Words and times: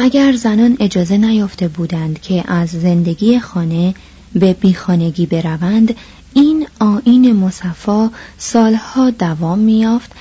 اگر 0.00 0.32
زنان 0.32 0.76
اجازه 0.80 1.16
نیافته 1.16 1.68
بودند 1.68 2.20
که 2.20 2.52
از 2.52 2.68
زندگی 2.68 3.40
خانه 3.40 3.94
به 4.32 4.52
بیخانگی 4.52 5.26
بروند 5.26 5.94
این 6.34 6.66
آین 6.80 7.32
مصفا 7.32 8.10
سالها 8.38 9.10
دوام 9.10 9.58
میافت 9.58 10.12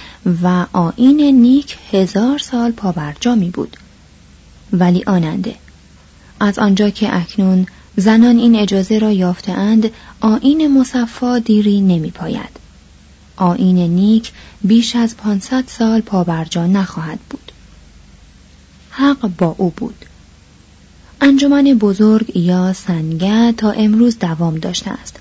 و 0.43 0.65
آین 0.73 1.21
نیک 1.21 1.77
هزار 1.91 2.37
سال 2.37 2.71
پابرجا 2.71 3.35
می 3.35 3.49
بود 3.49 3.77
ولی 4.73 5.03
آننده 5.07 5.55
از 6.39 6.59
آنجا 6.59 6.89
که 6.89 7.15
اکنون 7.15 7.65
زنان 7.95 8.37
این 8.37 8.55
اجازه 8.55 8.99
را 8.99 9.11
یافتهاند 9.11 9.91
آین 10.19 10.79
مصفا 10.79 11.39
دیری 11.39 11.81
نمی 11.81 12.11
پاید 12.11 12.59
آین 13.35 13.77
نیک 13.77 14.31
بیش 14.63 14.95
از 14.95 15.17
پانصد 15.17 15.63
سال 15.67 16.01
پابرجا 16.01 16.67
نخواهد 16.67 17.19
بود. 17.29 17.46
حق 18.97 19.29
با 19.37 19.55
او 19.57 19.73
بود. 19.77 20.05
انجمن 21.21 21.63
بزرگ 21.63 22.37
یا 22.37 22.73
سنگه 22.73 23.51
تا 23.51 23.71
امروز 23.71 24.19
دوام 24.19 24.55
داشته 24.55 24.91
است. 24.91 25.19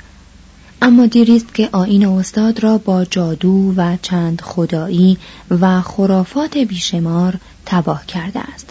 اما 0.83 1.07
دیریست 1.07 1.55
که 1.55 1.69
آین 1.73 2.07
استاد 2.07 2.63
را 2.63 2.79
با 2.79 3.05
جادو 3.05 3.75
و 3.77 3.97
چند 4.03 4.41
خدایی 4.41 5.19
و 5.51 5.81
خرافات 5.81 6.59
بیشمار 6.59 7.39
تباه 7.67 8.07
کرده 8.07 8.41
است. 8.41 8.71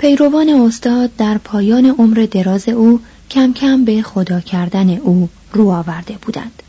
پیروان 0.00 0.48
استاد 0.48 1.16
در 1.16 1.38
پایان 1.38 1.86
عمر 1.86 2.28
دراز 2.30 2.68
او 2.68 3.00
کم 3.30 3.52
کم 3.52 3.84
به 3.84 4.02
خدا 4.02 4.40
کردن 4.40 4.90
او 4.90 5.28
رو 5.52 5.68
آورده 5.68 6.18
بودند. 6.22 6.62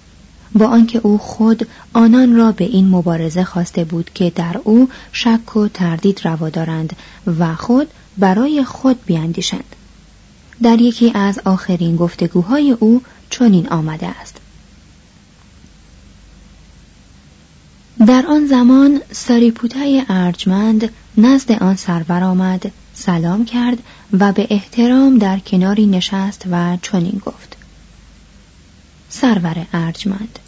با 0.55 0.67
آنکه 0.67 0.99
او 1.03 1.17
خود 1.17 1.67
آنان 1.93 2.35
را 2.35 2.51
به 2.51 2.65
این 2.65 2.87
مبارزه 2.87 3.43
خواسته 3.43 3.83
بود 3.83 4.09
که 4.13 4.29
در 4.29 4.61
او 4.63 4.89
شک 5.11 5.55
و 5.55 5.67
تردید 5.67 6.21
روا 6.23 6.49
دارند 6.49 6.95
و 7.39 7.55
خود 7.55 7.87
برای 8.17 8.63
خود 8.63 9.05
بیاندیشند. 9.05 9.75
در 10.63 10.81
یکی 10.81 11.11
از 11.15 11.39
آخرین 11.45 11.95
گفتگوهای 11.95 12.71
او 12.71 13.01
چنین 13.29 13.69
آمده 13.69 14.07
است. 14.07 14.37
در 18.07 18.25
آن 18.25 18.45
زمان 18.45 19.01
ساریپوتای 19.11 20.03
ارجمند 20.09 20.89
نزد 21.17 21.51
آن 21.51 21.75
سرور 21.75 22.23
آمد 22.23 22.71
سلام 23.01 23.45
کرد 23.45 23.77
و 24.19 24.31
به 24.31 24.47
احترام 24.49 25.17
در 25.17 25.39
کناری 25.39 25.85
نشست 25.85 26.43
و 26.51 26.77
چنین 26.81 27.21
گفت. 27.25 27.57
سرور 29.09 29.65
ارجمند 29.73 30.39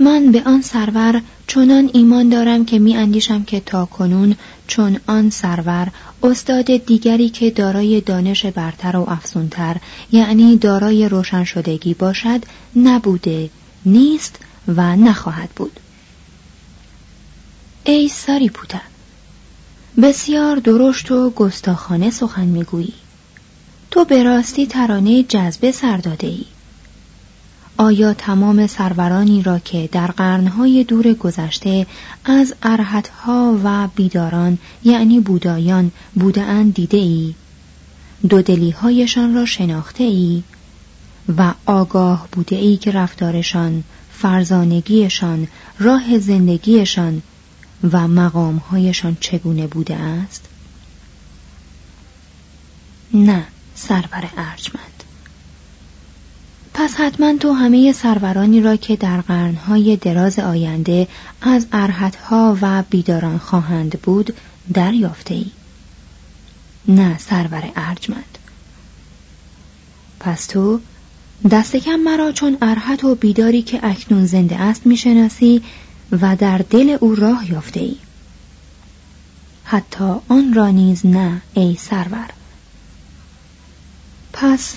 من 0.00 0.32
به 0.32 0.42
آن 0.46 0.62
سرور 0.62 1.22
چنان 1.46 1.90
ایمان 1.92 2.28
دارم 2.28 2.64
که 2.64 2.78
می 2.78 2.96
اندیشم 2.96 3.44
که 3.44 3.60
تا 3.60 3.86
کنون 3.86 4.36
چون 4.66 5.00
آن 5.06 5.30
سرور 5.30 5.88
استاد 6.22 6.76
دیگری 6.76 7.28
که 7.28 7.50
دارای 7.50 8.00
دانش 8.00 8.46
برتر 8.46 8.96
و 8.96 9.10
افزونتر 9.10 9.76
یعنی 10.12 10.56
دارای 10.56 11.08
روشن 11.08 11.44
شدگی 11.44 11.94
باشد 11.94 12.44
نبوده 12.76 13.50
نیست 13.84 14.38
و 14.68 14.96
نخواهد 14.96 15.48
بود. 15.56 15.80
ای 17.84 18.08
ساری 18.08 18.48
پوتا 18.48 18.80
بسیار 20.02 20.56
درشت 20.56 21.10
و 21.10 21.30
گستاخانه 21.30 22.10
سخن 22.10 22.44
می‌گویی 22.44 22.94
تو 23.90 24.04
به 24.04 24.22
راستی 24.22 24.66
ترانه 24.66 25.22
جذبه 25.22 25.72
سر 25.72 25.96
داده 25.96 26.26
ای 26.26 26.44
آیا 27.76 28.14
تمام 28.14 28.66
سرورانی 28.66 29.42
را 29.42 29.58
که 29.58 29.88
در 29.92 30.06
قرنهای 30.06 30.84
دور 30.84 31.12
گذشته 31.12 31.86
از 32.24 32.54
ارهتها 32.62 33.58
و 33.64 33.88
بیداران 33.94 34.58
یعنی 34.84 35.20
بودایان 35.20 35.90
بودهاند 36.14 36.74
دیده 36.74 36.96
ای؟ 36.96 37.34
دودلیهایشان 38.28 39.34
را 39.34 39.46
شناخته 39.46 40.04
ای؟ 40.04 40.42
و 41.38 41.54
آگاه 41.66 42.28
بوده 42.32 42.56
ای 42.56 42.76
که 42.76 42.90
رفتارشان، 42.90 43.84
فرزانگیشان، 44.12 45.48
راه 45.78 46.18
زندگیشان 46.18 47.22
و 47.92 48.08
مقامهایشان 48.08 49.16
چگونه 49.20 49.66
بوده 49.66 49.94
است؟ 49.94 50.48
نه، 53.14 53.44
سرور 53.74 54.30
ارجمند 54.36 55.04
پس 56.74 56.94
حتما 56.94 57.36
تو 57.40 57.52
همه 57.52 57.92
سرورانی 57.92 58.60
را 58.60 58.76
که 58.76 58.96
در 58.96 59.20
قرنهای 59.20 59.96
دراز 59.96 60.38
آینده 60.38 61.08
از 61.42 61.66
ارهتها 61.72 62.58
و 62.60 62.82
بیداران 62.90 63.38
خواهند 63.38 64.00
بود 64.02 64.34
دریافته 64.74 65.34
ای. 65.34 65.46
نه 66.88 67.18
سرور 67.18 67.70
ارجمند 67.76 68.38
پس 70.20 70.46
تو 70.46 70.80
دست 71.50 71.76
کم 71.76 71.96
مرا 71.96 72.32
چون 72.32 72.58
ارهت 72.62 73.04
و 73.04 73.14
بیداری 73.14 73.62
که 73.62 73.80
اکنون 73.82 74.26
زنده 74.26 74.56
است 74.56 74.86
می‌شناسی 74.86 75.62
و 76.12 76.36
در 76.36 76.58
دل 76.58 76.96
او 77.00 77.14
راه 77.14 77.50
یافته 77.50 77.80
ای. 77.80 77.96
حتی 79.64 80.14
آن 80.28 80.54
را 80.54 80.68
نیز 80.68 81.06
نه 81.06 81.42
ای 81.54 81.76
سرور. 81.80 82.28
پس 84.32 84.74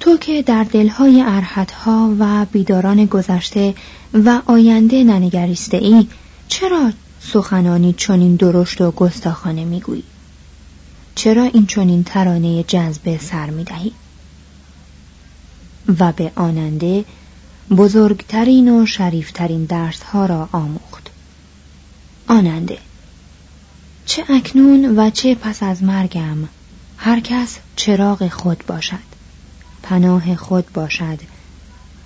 تو 0.00 0.16
که 0.16 0.42
در 0.42 0.64
دلهای 0.64 1.22
ارحتها 1.26 2.16
و 2.18 2.46
بیداران 2.52 3.04
گذشته 3.04 3.74
و 4.14 4.42
آینده 4.46 5.04
ننگریسته 5.04 5.76
ای 5.76 6.06
چرا 6.48 6.92
سخنانی 7.20 7.92
چنین 7.92 8.36
درشت 8.36 8.80
و 8.80 8.90
گستاخانه 8.90 9.64
می‌گویی؟ 9.64 10.04
چرا 11.14 11.42
این 11.42 11.66
چنین 11.66 12.04
ترانه 12.04 12.62
جذب 12.62 13.20
سر 13.20 13.50
می‌دهی؟ 13.50 13.92
و 15.98 16.12
به 16.12 16.32
آننده 16.34 17.04
بزرگترین 17.76 18.68
و 18.68 18.86
شریفترین 18.86 19.64
درسها 19.64 20.26
را 20.26 20.48
آموخت. 20.52 21.10
آننده. 22.26 22.78
چه 24.06 24.24
اکنون 24.28 24.98
و 24.98 25.10
چه 25.10 25.34
پس 25.34 25.62
از 25.62 25.82
مرگم 25.82 26.36
هر 26.96 27.20
کس 27.20 27.58
چراغ 27.76 28.28
خود 28.28 28.64
باشد. 28.66 29.10
پناه 29.82 30.36
خود 30.36 30.72
باشد. 30.72 31.18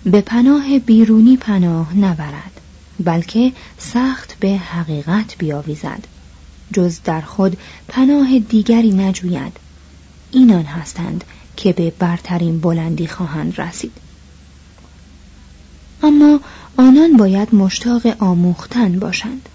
به 0.05 0.21
پناه 0.21 0.79
بیرونی 0.79 1.37
پناه 1.37 1.97
نبرد 1.97 2.61
بلکه 3.01 3.53
سخت 3.79 4.37
به 4.41 4.57
حقیقت 4.57 5.39
بیاویزد. 5.39 6.05
جز 6.73 6.99
در 7.05 7.21
خود 7.21 7.57
پناه 7.89 8.39
دیگری 8.39 8.91
نجوید. 8.91 9.57
اینان 10.31 10.65
هستند 10.65 11.25
که 11.57 11.73
به 11.73 11.91
برترین 11.91 12.61
بلندی 12.61 13.07
خواهند 13.07 13.61
رسید. 13.61 14.04
اما 16.05 16.41
آنان 16.77 17.17
باید 17.17 17.55
مشتاق 17.55 18.07
آموختن 18.19 18.99
باشند 18.99 19.49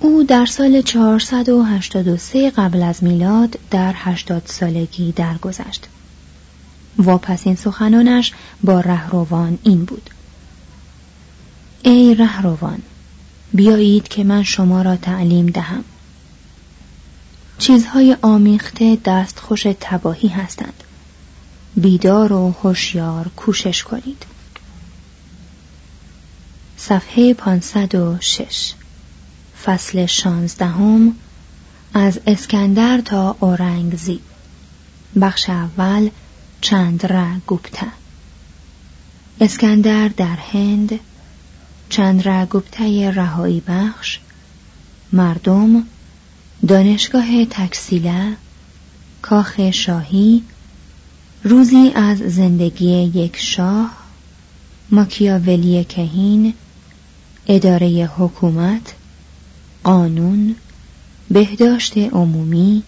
او 0.00 0.22
در 0.22 0.46
سال 0.46 0.82
483 0.82 2.50
قبل 2.50 2.82
از 2.82 3.04
میلاد 3.04 3.58
در 3.70 3.94
80 3.96 4.42
سالگی 4.46 5.12
درگذشت. 5.12 5.86
واپسین 6.98 7.54
سخنانش 7.56 8.32
با 8.64 8.80
رهروان 8.80 9.58
این 9.62 9.84
بود. 9.84 10.10
ای 11.82 12.14
رهروان، 12.14 12.82
بیایید 13.52 14.08
که 14.08 14.24
من 14.24 14.42
شما 14.42 14.82
را 14.82 14.96
تعلیم 14.96 15.46
دهم. 15.46 15.84
چیزهای 17.58 18.16
آمیخته 18.22 18.98
دستخوش 19.04 19.66
تباهی 19.80 20.28
هستند. 20.28 20.82
بیدار 21.76 22.32
و 22.32 22.54
هوشیار 22.62 23.28
کوشش 23.28 23.82
کنید. 23.82 24.26
صفحه 26.76 27.34
506 27.34 28.72
فصل 29.64 30.06
شانزدهم 30.06 31.12
از 31.94 32.20
اسکندر 32.26 33.00
تا 33.00 33.36
اورنگزی 33.40 34.20
بخش 35.20 35.50
اول 35.50 36.10
چندرا 36.60 37.26
گوپتا 37.46 37.86
اسکندر 39.40 40.08
در 40.08 40.36
هند 40.36 41.00
چندرا 41.88 42.46
گوپتای 42.46 43.10
رهایی 43.10 43.62
بخش. 43.68 44.18
مردم 45.12 45.82
دانشگاه 46.68 47.44
تکسیله 47.44 48.36
کاخ 49.22 49.70
شاهی 49.70 50.42
روزی 51.48 51.92
از 51.94 52.18
زندگی 52.18 52.90
یک 53.14 53.36
شاه 53.36 53.90
ماکیاولی 54.90 55.84
کهین 55.84 56.54
اداره 57.46 58.10
حکومت 58.18 58.94
قانون 59.84 60.54
بهداشت 61.30 61.98
عمومی 61.98 62.82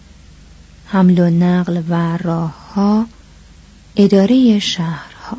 حمل 0.85 1.19
و 1.19 1.29
نقل 1.29 1.81
و 1.89 2.17
راهها 2.17 3.05
اداره 3.95 4.59
شهرها. 4.59 5.37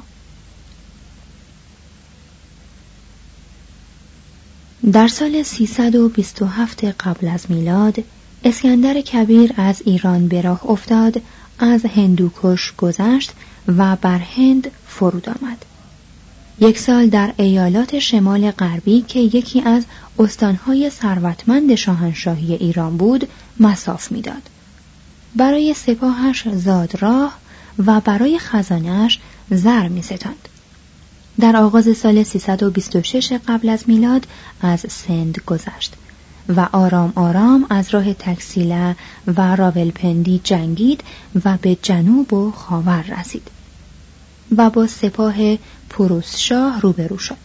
در 4.93 5.09
سال 5.09 5.43
327 5.43 6.85
قبل 6.85 7.29
از 7.29 7.51
میلاد 7.51 8.05
اسکندر 8.45 9.01
کبیر 9.01 9.53
از 9.57 9.83
ایران 9.85 10.29
به 10.29 10.41
راه 10.41 10.67
افتاد 10.71 11.23
از 11.61 11.85
هندوکش 11.85 12.73
گذشت 12.79 13.33
و 13.69 13.97
بر 13.97 14.19
هند 14.19 14.71
فرود 14.87 15.29
آمد 15.29 15.65
یک 16.61 16.79
سال 16.79 17.07
در 17.07 17.33
ایالات 17.37 17.99
شمال 17.99 18.51
غربی 18.51 19.03
که 19.03 19.21
یکی 19.21 19.61
از 19.61 19.85
استانهای 20.19 20.91
ثروتمند 20.91 21.75
شاهنشاهی 21.75 22.55
ایران 22.55 22.97
بود 22.97 23.29
مساف 23.61 24.13
می‌داد. 24.13 24.43
برای 25.37 25.75
سپاهش 25.75 26.49
زاد 26.49 27.03
راه 27.03 27.39
و 27.87 28.01
برای 28.01 28.39
خزانش 28.39 29.19
زر 29.51 29.89
می 29.89 30.03
ستند. 30.03 30.49
در 31.41 31.57
آغاز 31.57 31.97
سال 31.97 32.23
326 32.23 33.33
قبل 33.49 33.69
از 33.69 33.85
میلاد 33.87 34.27
از 34.61 34.87
سند 34.89 35.39
گذشت 35.47 35.95
و 36.57 36.69
آرام 36.73 37.13
آرام 37.17 37.67
از 37.71 37.95
راه 37.95 38.15
تکسیله 38.15 38.97
و 39.27 39.57
راولپندی 39.57 40.41
جنگید 40.45 41.05
و 41.45 41.59
به 41.63 41.75
جنوب 41.83 42.33
و 42.33 42.51
خاور 42.51 43.03
رسید. 43.03 43.51
و 44.57 44.71
با 44.71 44.87
سپاه 44.87 45.35
پروس 45.91 46.37
شاه 46.37 46.81
روبرو 46.81 47.19
شد 47.19 47.37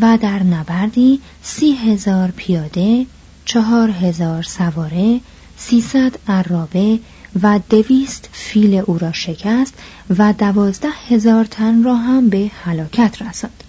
و 0.00 0.18
در 0.20 0.42
نبردی 0.42 1.20
سی 1.42 1.72
هزار 1.72 2.30
پیاده 2.30 3.06
چهار 3.44 3.90
هزار 3.90 4.42
سواره 4.42 5.20
سیصد 5.56 6.12
عرابه 6.28 6.98
و 7.42 7.60
دویست 7.70 8.28
فیل 8.32 8.74
او 8.74 8.98
را 8.98 9.12
شکست 9.12 9.74
و 10.18 10.32
دوازده 10.32 10.88
هزار 11.08 11.44
تن 11.44 11.82
را 11.82 11.96
هم 11.96 12.28
به 12.28 12.50
هلاکت 12.64 13.22
رساند 13.22 13.64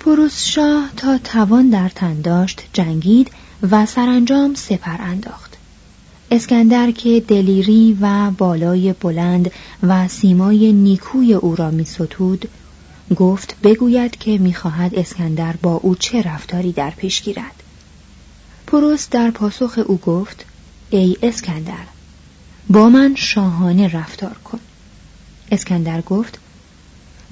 پروس 0.00 0.46
شاه 0.46 0.90
تا 0.96 1.18
توان 1.18 1.70
در 1.70 1.88
تن 1.88 2.20
داشت 2.20 2.62
جنگید 2.72 3.30
و 3.70 3.86
سرانجام 3.86 4.54
سپر 4.54 4.96
انداخت. 5.02 5.56
اسکندر 6.30 6.90
که 6.90 7.20
دلیری 7.20 7.98
و 8.00 8.30
بالای 8.30 8.92
بلند 8.92 9.50
و 9.82 10.08
سیمای 10.08 10.72
نیکوی 10.72 11.34
او 11.34 11.56
را 11.56 11.70
می 11.70 11.84
ستود 11.84 12.48
گفت 13.16 13.56
بگوید 13.62 14.16
که 14.16 14.38
می‌خواهد 14.38 14.94
اسکندر 14.94 15.54
با 15.62 15.74
او 15.74 15.94
چه 15.94 16.22
رفتاری 16.22 16.72
در 16.72 16.90
پیش 16.90 17.22
گیرد. 17.22 17.62
پروس 18.66 19.08
در 19.10 19.30
پاسخ 19.30 19.78
او 19.86 19.96
گفت 19.96 20.44
ای 20.90 21.16
اسکندر 21.22 21.84
با 22.70 22.88
من 22.88 23.14
شاهانه 23.14 23.88
رفتار 23.88 24.36
کن. 24.44 24.60
اسکندر 25.52 26.00
گفت 26.00 26.38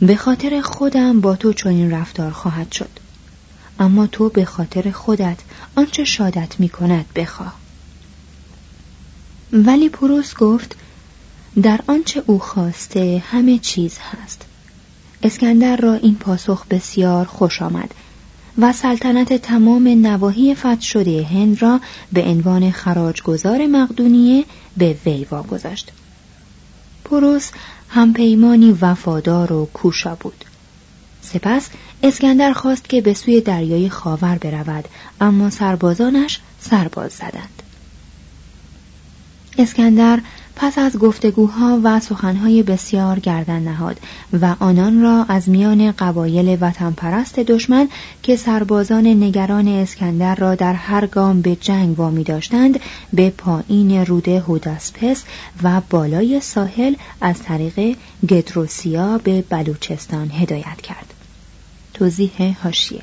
به 0.00 0.17
خاطر 0.17 0.61
خودم 0.61 1.21
با 1.21 1.37
تو 1.37 1.53
چنین 1.53 1.91
رفتار 1.91 2.31
خواهد 2.31 2.73
شد. 2.73 2.91
اما 3.79 4.07
تو 4.07 4.29
به 4.29 4.45
خاطر 4.45 4.91
خودت 4.91 5.38
آنچه 5.76 6.05
شادت 6.05 6.61
می 6.61 6.69
کند 6.69 7.07
بخواه. 7.17 7.55
ولی 9.53 9.88
پروس 9.88 10.35
گفت 10.35 10.76
در 11.62 11.81
آنچه 11.87 12.23
او 12.26 12.38
خواسته 12.38 13.23
همه 13.31 13.59
چیز 13.59 13.99
هست. 13.99 14.43
اسکندر 15.23 15.76
را 15.76 15.95
این 15.95 16.15
پاسخ 16.15 16.67
بسیار 16.67 17.25
خوش 17.25 17.62
آمد 17.62 17.95
و 18.59 18.73
سلطنت 18.73 19.33
تمام 19.33 19.88
نواحی 19.88 20.55
فتح 20.55 20.81
شده 20.81 21.25
هند 21.25 21.62
را 21.62 21.81
به 22.12 22.23
عنوان 22.23 22.71
خراجگزار 22.71 23.67
مقدونیه 23.67 24.45
به 24.76 24.97
وی 25.07 25.26
واگذاشت. 25.31 25.93
پروس 27.05 27.50
همپیمانی 27.88 28.78
وفادار 28.81 29.52
و 29.52 29.66
کوشا 29.66 30.14
بود. 30.14 30.45
سپس 31.23 31.69
اسکندر 32.02 32.52
خواست 32.52 32.88
که 32.88 33.00
به 33.00 33.14
سوی 33.14 33.40
دریای 33.40 33.88
خاور 33.88 34.38
برود 34.38 34.88
اما 35.21 35.50
سربازانش 35.50 36.40
سرباز 36.61 37.12
زدند. 37.12 37.62
اسکندر 39.59 40.21
پس 40.56 40.78
از 40.78 40.98
گفتگوها 40.98 41.80
و 41.84 42.00
سخنهای 42.00 42.62
بسیار 42.62 43.18
گردن 43.18 43.62
نهاد 43.62 44.00
و 44.40 44.56
آنان 44.60 45.02
را 45.02 45.25
از 45.28 45.48
میان 45.48 45.92
قبایل 45.92 46.58
وطن 46.60 46.90
پرست 46.92 47.38
دشمن 47.38 47.88
که 48.22 48.36
سربازان 48.36 49.06
نگران 49.06 49.68
اسکندر 49.68 50.34
را 50.34 50.54
در 50.54 50.72
هر 50.72 51.06
گام 51.06 51.40
به 51.40 51.56
جنگ 51.56 52.00
وامی 52.00 52.25
داشتند 52.25 52.80
به 53.12 53.30
پایین 53.30 54.06
روده 54.06 54.40
هوداسپس 54.40 55.25
و 55.62 55.80
بالای 55.90 56.40
ساحل 56.40 56.94
از 57.20 57.42
طریق 57.42 57.96
گدروسیا 58.28 59.18
به 59.18 59.42
بلوچستان 59.42 60.30
هدایت 60.30 60.80
کرد. 60.82 61.14
توضیح 61.94 62.56
هاشیه 62.62 63.02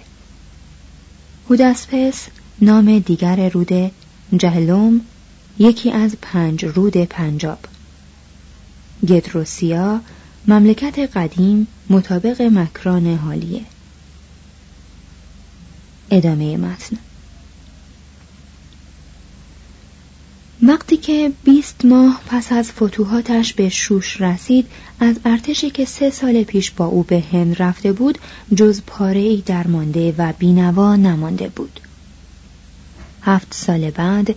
هوداسپس 1.50 2.27
نام 2.62 3.00
دیگر 3.00 3.50
رود 3.50 3.91
جهلوم 4.38 5.01
یکی 5.60 5.91
از 5.91 6.15
پنج 6.22 6.65
رود 6.65 6.98
پنجاب. 6.98 7.60
گدروسیا 9.07 10.01
مملکت 10.48 11.00
قدیم 11.00 11.67
مطابق 11.89 12.41
مکران 12.41 13.07
حالیه. 13.17 13.62
ادامه 16.12 16.57
متن. 16.57 16.98
وقتی 20.63 20.98
که 20.98 21.31
بیست 21.43 21.86
ماه 21.86 22.22
پس 22.27 22.51
از 22.51 22.72
فتوحاتش 22.72 23.53
به 23.53 23.69
شوش 23.69 24.22
رسید 24.22 24.67
از 25.00 25.15
ارتشی 25.25 25.69
که 25.69 25.86
سه 25.86 26.10
سال 26.10 26.43
پیش 26.43 26.72
با 26.72 26.86
او 26.86 27.03
به 27.03 27.24
هند 27.31 27.62
رفته 27.62 27.93
بود 27.93 28.17
جز 28.55 28.81
پاره 28.88 29.19
ای 29.19 29.43
درمانده 29.45 30.15
و 30.17 30.33
بینوا 30.39 30.95
نمانده 30.95 31.50
بود. 31.50 31.79
هفت 33.22 33.53
سال 33.53 33.91
بعد 33.91 34.36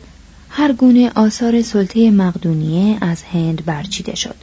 هر 0.58 0.72
گونه 0.72 1.12
آثار 1.14 1.62
سلطه 1.62 2.10
مقدونیه 2.10 2.98
از 3.00 3.22
هند 3.22 3.64
برچیده 3.64 4.14
شد. 4.14 4.34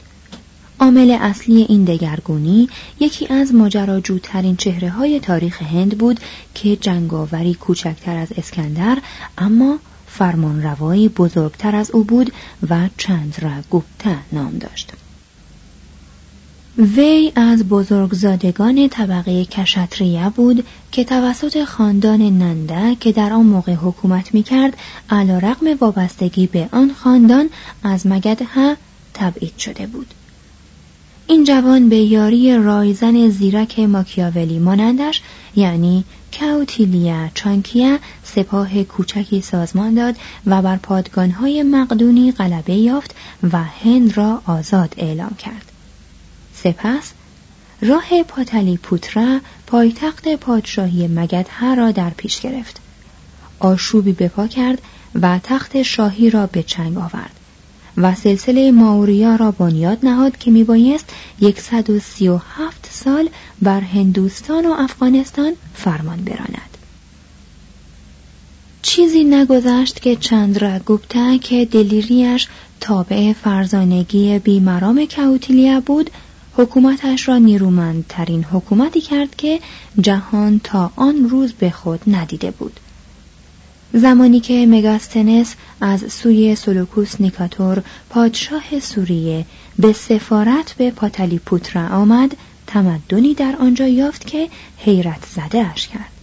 عامل 0.80 1.16
اصلی 1.20 1.66
این 1.68 1.84
دگرگونی 1.84 2.68
یکی 3.00 3.26
از 3.26 3.54
ماجراجوترین 3.54 4.56
چهره 4.56 4.90
های 4.90 5.20
تاریخ 5.20 5.62
هند 5.62 5.98
بود 5.98 6.20
که 6.54 6.76
جنگاوری 6.76 7.54
کوچکتر 7.54 8.16
از 8.16 8.28
اسکندر 8.36 8.98
اما 9.38 9.78
فرمانروایی 10.06 11.08
بزرگتر 11.08 11.76
از 11.76 11.90
او 11.90 12.04
بود 12.04 12.32
و 12.70 12.88
چند 12.96 13.36
را 13.42 13.52
گپته 13.70 14.16
نام 14.32 14.58
داشت. 14.58 14.92
وی 16.78 17.32
از 17.36 17.68
بزرگزادگان 17.68 18.88
طبقه 18.88 19.44
کشتریه 19.44 20.28
بود 20.28 20.66
که 20.92 21.04
توسط 21.04 21.64
خاندان 21.64 22.22
ننده 22.22 22.96
که 23.00 23.12
در 23.12 23.32
آن 23.32 23.46
موقع 23.46 23.74
حکومت 23.74 24.34
می 24.34 24.42
کرد 24.42 24.76
علا 25.10 25.38
رقم 25.38 25.66
وابستگی 25.80 26.46
به 26.46 26.68
آن 26.72 26.92
خاندان 26.92 27.50
از 27.82 28.06
مگدها 28.06 28.76
تبعید 29.14 29.58
شده 29.58 29.86
بود. 29.86 30.06
این 31.26 31.44
جوان 31.44 31.88
به 31.88 31.96
یاری 31.96 32.56
رایزن 32.58 33.28
زیرک 33.28 33.80
ماکیاولی 33.80 34.58
مانندش 34.58 35.22
یعنی 35.56 36.04
کاوتیلیا 36.40 37.28
چانکیا 37.34 37.98
سپاه 38.24 38.84
کوچکی 38.84 39.40
سازمان 39.40 39.94
داد 39.94 40.16
و 40.46 40.62
بر 40.62 40.76
پادگانهای 40.76 41.62
مقدونی 41.62 42.32
غلبه 42.32 42.74
یافت 42.74 43.14
و 43.52 43.64
هند 43.64 44.16
را 44.16 44.42
آزاد 44.46 44.94
اعلام 44.98 45.34
کرد. 45.38 45.73
سپس 46.64 47.12
راه 47.80 48.22
پاتلی 48.28 48.76
پوترا 48.76 49.40
پایتخت 49.66 50.28
پادشاهی 50.28 51.08
مگدها 51.08 51.74
را 51.74 51.90
در 51.90 52.10
پیش 52.10 52.40
گرفت. 52.40 52.80
آشوبی 53.58 54.12
بپا 54.12 54.46
کرد 54.46 54.82
و 55.22 55.40
تخت 55.42 55.82
شاهی 55.82 56.30
را 56.30 56.46
به 56.46 56.62
چنگ 56.62 56.98
آورد 56.98 57.30
و 57.96 58.14
سلسله 58.14 58.70
ماوریا 58.70 59.36
را 59.36 59.50
بنیاد 59.50 59.98
نهاد 60.02 60.38
که 60.38 60.50
میبایست 60.50 61.10
137 61.56 62.88
سال 62.90 63.28
بر 63.62 63.80
هندوستان 63.80 64.66
و 64.66 64.72
افغانستان 64.78 65.52
فرمان 65.74 66.24
براند. 66.24 66.78
چیزی 68.82 69.24
نگذشت 69.24 70.00
که 70.00 70.16
چندرا 70.16 70.78
گپتا 70.78 71.36
که 71.36 71.64
دلیریش 71.64 72.48
تابع 72.80 73.32
فرزانگی 73.32 74.38
بیمرام 74.38 75.06
کاوتیلیا 75.16 75.80
بود 75.80 76.10
حکومتش 76.56 77.28
را 77.28 77.38
نیرومندترین 77.38 78.44
حکومتی 78.44 79.00
کرد 79.00 79.36
که 79.36 79.60
جهان 80.00 80.60
تا 80.64 80.92
آن 80.96 81.28
روز 81.28 81.52
به 81.52 81.70
خود 81.70 82.00
ندیده 82.06 82.50
بود. 82.50 82.80
زمانی 83.92 84.40
که 84.40 84.66
مگاستنس 84.66 85.54
از 85.80 86.12
سوی 86.12 86.54
سلوکوس 86.54 87.20
نیکاتور 87.20 87.82
پادشاه 88.10 88.80
سوریه 88.80 89.44
به 89.78 89.92
سفارت 89.92 90.72
به 90.72 90.90
پوترا 91.46 91.88
آمد 91.88 92.36
تمدنی 92.66 93.34
در 93.34 93.56
آنجا 93.60 93.88
یافت 93.88 94.26
که 94.26 94.48
حیرت 94.78 95.26
زده 95.36 95.58
اش 95.58 95.88
کرد. 95.88 96.13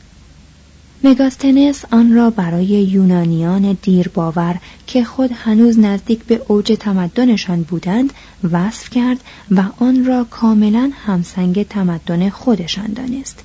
مگاستنس 1.03 1.86
آن 1.91 2.13
را 2.13 2.29
برای 2.29 2.65
یونانیان 2.65 3.77
دیر 3.81 4.08
باور 4.08 4.60
که 4.88 5.03
خود 5.03 5.31
هنوز 5.34 5.79
نزدیک 5.79 6.24
به 6.24 6.41
اوج 6.48 6.77
تمدنشان 6.79 7.63
بودند 7.63 8.13
وصف 8.51 8.89
کرد 8.89 9.17
و 9.51 9.63
آن 9.79 10.05
را 10.05 10.24
کاملا 10.24 10.91
همسنگ 11.05 11.63
تمدن 11.63 12.29
خودشان 12.29 12.93
دانست. 12.93 13.43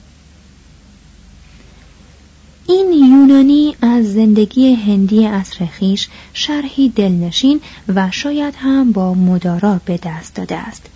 این 2.68 2.92
یونانی 2.92 3.76
از 3.82 4.12
زندگی 4.12 4.74
هندی 4.74 5.26
اصرخیش 5.26 6.08
شرحی 6.34 6.88
دلنشین 6.88 7.60
و 7.88 8.10
شاید 8.10 8.54
هم 8.56 8.92
با 8.92 9.14
مدارا 9.14 9.80
به 9.84 9.98
دست 10.02 10.34
داده 10.34 10.56
است. 10.56 10.86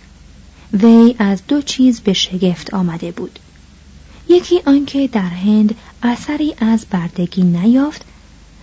وی 0.73 1.15
از 1.19 1.41
دو 1.47 1.61
چیز 1.61 2.01
به 2.01 2.13
شگفت 2.13 2.73
آمده 2.73 3.11
بود. 3.11 3.39
یکی 4.31 4.61
آنکه 4.65 5.07
در 5.07 5.21
هند 5.21 5.75
اثری 6.03 6.53
از 6.57 6.85
بردگی 6.89 7.43
نیافت 7.43 8.05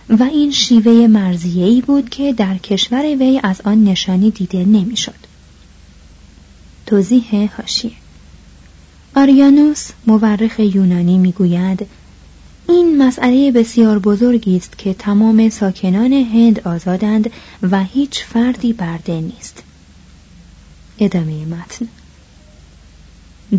و 0.09 0.23
این 0.23 0.51
شیوه 0.51 1.07
مرزیه‌ای 1.07 1.81
بود 1.81 2.09
که 2.09 2.33
در 2.33 2.57
کشور 2.57 3.03
وی 3.03 3.39
از 3.43 3.61
آن 3.61 3.83
نشانی 3.83 4.31
دیده 4.31 4.65
نمی‌شد. 4.65 5.15
توضیح 6.85 7.51
هاشیه. 7.57 7.91
آریانوس 9.15 9.89
مورخ 10.07 10.59
یونانی 10.59 11.17
می‌گوید 11.17 11.87
این 12.69 12.97
مسئله 12.97 13.51
بسیار 13.51 13.99
بزرگی 13.99 14.57
است 14.57 14.77
که 14.77 14.93
تمام 14.93 15.49
ساکنان 15.49 16.13
هند 16.13 16.67
آزادند 16.67 17.31
و 17.71 17.83
هیچ 17.83 18.23
فردی 18.23 18.73
برده 18.73 19.21
نیست. 19.21 19.63
ادامه 20.99 21.45
متن. 21.45 21.87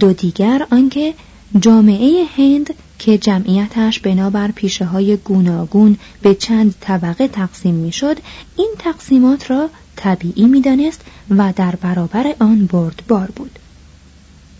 دو 0.00 0.12
دیگر 0.12 0.66
آنکه 0.70 1.14
جامعه 1.58 2.24
هند 2.36 2.74
که 2.98 3.18
جمعیتش 3.18 4.00
بنابر 4.00 4.50
پیشه 4.50 4.84
های 4.84 5.16
گوناگون 5.16 5.98
به 6.22 6.34
چند 6.34 6.74
طبقه 6.80 7.28
تقسیم 7.28 7.74
می‌شد 7.74 8.18
این 8.56 8.70
تقسیمات 8.78 9.50
را 9.50 9.70
طبیعی 9.96 10.46
می‌دانست 10.46 11.00
و 11.30 11.52
در 11.56 11.76
برابر 11.76 12.34
آن 12.40 12.66
بردبار 12.66 13.30
بود. 13.36 13.58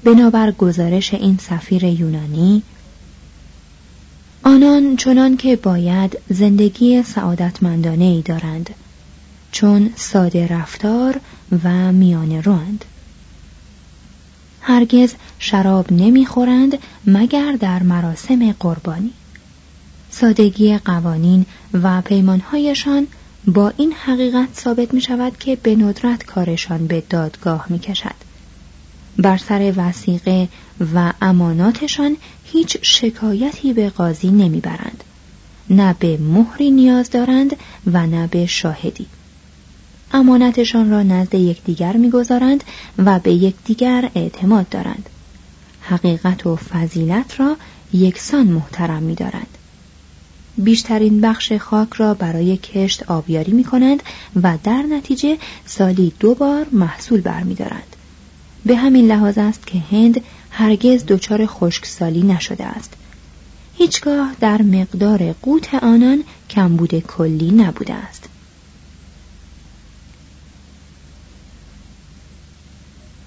بنابر 0.05 0.51
گزارش 0.51 1.15
این 1.15 1.39
سفیر 1.41 1.85
یونانی 1.85 2.63
آنان 4.43 4.97
چنان 4.97 5.37
که 5.37 5.57
باید 5.57 6.19
زندگی 6.29 7.03
سعادتمندانه 7.03 8.05
ای 8.05 8.23
دارند 8.23 8.71
چون 9.53 9.91
ساده 9.97 10.47
رفتار 10.47 11.21
و 11.65 11.93
میان 11.93 12.43
روند 12.43 12.85
هرگز 14.61 15.15
شراب 15.43 15.93
نمی‌خورند 15.93 16.79
مگر 17.07 17.53
در 17.53 17.83
مراسم 17.83 18.53
قربانی 18.53 19.13
سادگی 20.11 20.79
قوانین 20.79 21.47
و 21.73 22.01
پیمانهایشان 22.01 23.07
با 23.47 23.73
این 23.77 23.93
حقیقت 23.93 24.49
ثابت 24.55 24.95
می 24.95 25.01
شود 25.01 25.39
که 25.39 25.57
به 25.57 25.77
ندرت 25.77 26.25
کارشان 26.25 26.87
به 26.87 27.03
دادگاه 27.11 27.67
می 27.69 27.79
کشد. 27.79 28.15
بر 29.19 29.37
سر 29.37 29.73
وسیقه 29.77 30.49
و 30.95 31.13
اماناتشان 31.23 32.17
هیچ 32.45 32.77
شکایتی 32.83 33.73
به 33.73 33.91
قاضی 33.91 34.31
نمی‌برند. 34.31 35.05
نه 35.71 35.95
به 35.99 36.19
مهری 36.19 36.71
نیاز 36.71 37.11
دارند 37.11 37.57
و 37.87 38.07
نه 38.07 38.27
به 38.27 38.47
شاهدی. 38.47 39.07
امانتشان 40.13 40.91
را 40.91 41.03
نزد 41.03 41.35
یکدیگر 41.35 41.97
می‌گذارند 41.97 42.65
و 42.99 43.19
به 43.19 43.33
یکدیگر 43.33 44.11
اعتماد 44.15 44.69
دارند 44.69 45.09
حقیقت 45.91 46.47
و 46.47 46.57
فضیلت 46.57 47.41
را 47.41 47.57
یکسان 47.93 48.47
محترم 48.47 49.03
می‌دارند 49.03 49.59
بیشترین 50.59 51.21
بخش 51.21 51.53
خاک 51.53 51.93
را 51.93 52.15
برای 52.15 52.57
کشت 52.57 53.03
آبیاری 53.03 53.53
می 53.53 53.65
کنند 53.65 54.03
و 54.43 54.59
در 54.65 54.83
نتیجه 54.83 55.39
سالی 55.67 56.13
دو 56.21 56.35
بار 56.35 56.67
محصول 56.73 57.21
برمیدارند. 57.21 57.97
به 58.67 58.77
همین 58.77 59.07
لحاظ 59.07 59.39
است 59.39 59.67
که 59.67 59.79
هند 59.79 60.21
هرگز 60.51 61.05
دچار 61.07 61.47
خشکسالی 61.47 62.23
نشده 62.23 62.65
است. 62.65 62.93
هیچگاه 63.75 64.35
در 64.41 64.63
مقدار 64.63 65.33
قوت 65.33 65.75
آنان 65.75 66.25
کمبود 66.51 66.99
کلی 66.99 67.51
نبوده 67.51 67.95
است. 67.95 68.29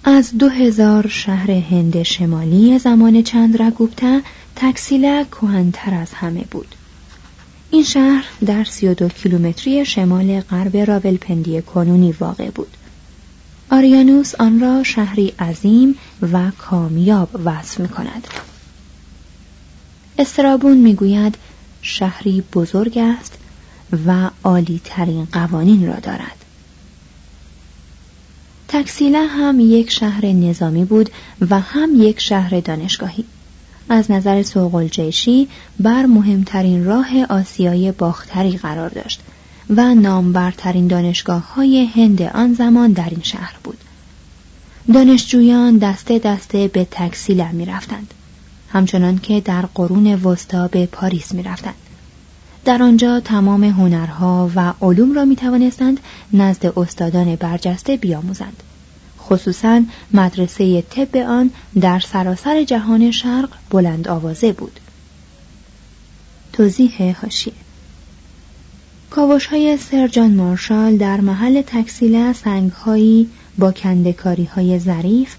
از 0.05 0.37
دو 0.37 0.49
هزار 0.49 1.07
شهر 1.07 1.51
هند 1.51 2.03
شمالی 2.03 2.79
زمان 2.79 3.21
چندرگوپتا 3.21 4.21
تکسیله 4.55 5.25
کهنتر 5.31 5.93
از 5.93 6.13
همه 6.13 6.45
بود 6.51 6.75
این 7.71 7.83
شهر 7.83 8.25
در 8.45 8.63
32 8.63 9.09
کیلومتری 9.09 9.85
شمال 9.85 10.41
غرب 10.41 10.77
راولپندی 10.77 11.61
کنونی 11.61 12.11
واقع 12.11 12.49
بود 12.49 12.77
آریانوس 13.71 14.35
آن 14.35 14.59
را 14.59 14.83
شهری 14.83 15.33
عظیم 15.39 15.95
و 16.31 16.51
کامیاب 16.57 17.29
وصف 17.45 17.79
می 17.79 17.87
کند. 17.87 18.27
استرابون 20.19 20.77
می‌گوید 20.77 21.35
شهری 21.81 22.43
بزرگ 22.53 22.97
است 22.97 23.37
و 24.07 24.29
عالی 24.43 24.81
ترین 24.83 25.27
قوانین 25.31 25.87
را 25.87 25.99
دارد. 25.99 26.42
تکسیله 28.73 29.27
هم 29.27 29.59
یک 29.59 29.91
شهر 29.91 30.25
نظامی 30.25 30.85
بود 30.85 31.09
و 31.49 31.59
هم 31.59 31.89
یک 31.95 32.19
شهر 32.19 32.59
دانشگاهی. 32.59 33.25
از 33.89 34.11
نظر 34.11 34.43
سوقل 34.43 34.87
جیشی 34.87 35.47
بر 35.79 36.05
مهمترین 36.05 36.85
راه 36.85 37.25
آسیای 37.29 37.91
باختری 37.91 38.57
قرار 38.57 38.89
داشت 38.89 39.21
و 39.69 39.95
نامبرترین 39.95 40.87
دانشگاه 40.87 41.53
های 41.53 41.85
هند 41.85 42.21
آن 42.21 42.53
زمان 42.53 42.91
در 42.91 43.09
این 43.09 43.23
شهر 43.23 43.55
بود. 43.63 43.77
دانشجویان 44.93 45.77
دسته 45.77 46.19
دسته 46.19 46.67
به 46.67 46.87
تکسیله 46.91 47.51
می 47.51 47.65
رفتند. 47.65 48.13
همچنان 48.69 49.17
که 49.17 49.41
در 49.41 49.61
قرون 49.61 50.13
وسطا 50.13 50.67
به 50.67 50.85
پاریس 50.85 51.33
می 51.33 51.43
رفتند. 51.43 51.75
در 52.65 52.83
آنجا 52.83 53.19
تمام 53.19 53.63
هنرها 53.63 54.51
و 54.55 54.73
علوم 54.81 55.15
را 55.15 55.25
می 55.25 55.35
توانستند 55.35 55.99
نزد 56.33 56.79
استادان 56.79 57.35
برجسته 57.35 57.97
بیاموزند. 57.97 58.63
خصوصا 59.19 59.81
مدرسه 60.13 60.81
طب 60.81 61.17
آن 61.17 61.51
در 61.81 61.99
سراسر 61.99 62.63
جهان 62.63 63.11
شرق 63.11 63.49
بلند 63.69 64.07
آوازه 64.07 64.51
بود. 64.51 64.79
توضیح 66.53 67.15
هاشیه 67.21 67.53
کاوش 69.09 69.45
های 69.45 69.77
سرجان 69.77 70.33
مارشال 70.33 70.97
در 70.97 71.21
محل 71.21 71.61
تکسیله 71.61 72.33
سنگ 72.33 72.71
هایی 72.71 73.29
با 73.57 73.71
کندکاری 73.71 74.45
های 74.45 74.79
ظریف 74.79 75.35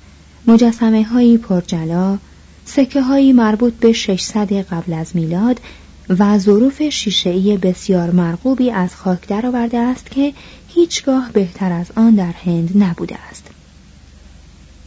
مجسمه 0.47 1.05
هایی 1.05 1.39
پرجلا 1.39 2.19
سکه 2.65 3.03
هایی 3.03 3.33
مربوط 3.33 3.73
به 3.73 3.93
600 3.93 4.53
قبل 4.53 4.93
از 4.93 5.17
میلاد 5.17 5.61
و 6.09 6.39
ظروف 6.39 6.83
شیشهای 6.83 7.57
بسیار 7.57 8.11
مرغوبی 8.11 8.71
از 8.71 8.95
خاک 8.95 9.27
درآورده 9.29 9.79
است 9.79 10.11
که 10.11 10.33
هیچگاه 10.69 11.31
بهتر 11.33 11.73
از 11.73 11.87
آن 11.97 12.15
در 12.15 12.33
هند 12.45 12.83
نبوده 12.83 13.17
است. 13.31 13.45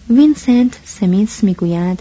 وینسنت 0.10 0.80
سمیس 0.86 1.44
می‌گوید 1.44 2.00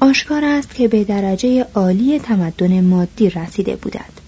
آشکار 0.00 0.44
است 0.44 0.74
که 0.74 0.88
به 0.88 1.04
درجه 1.04 1.66
عالی 1.74 2.18
تمدن 2.18 2.80
مادی 2.80 3.30
رسیده 3.30 3.76
بودند 3.76 4.20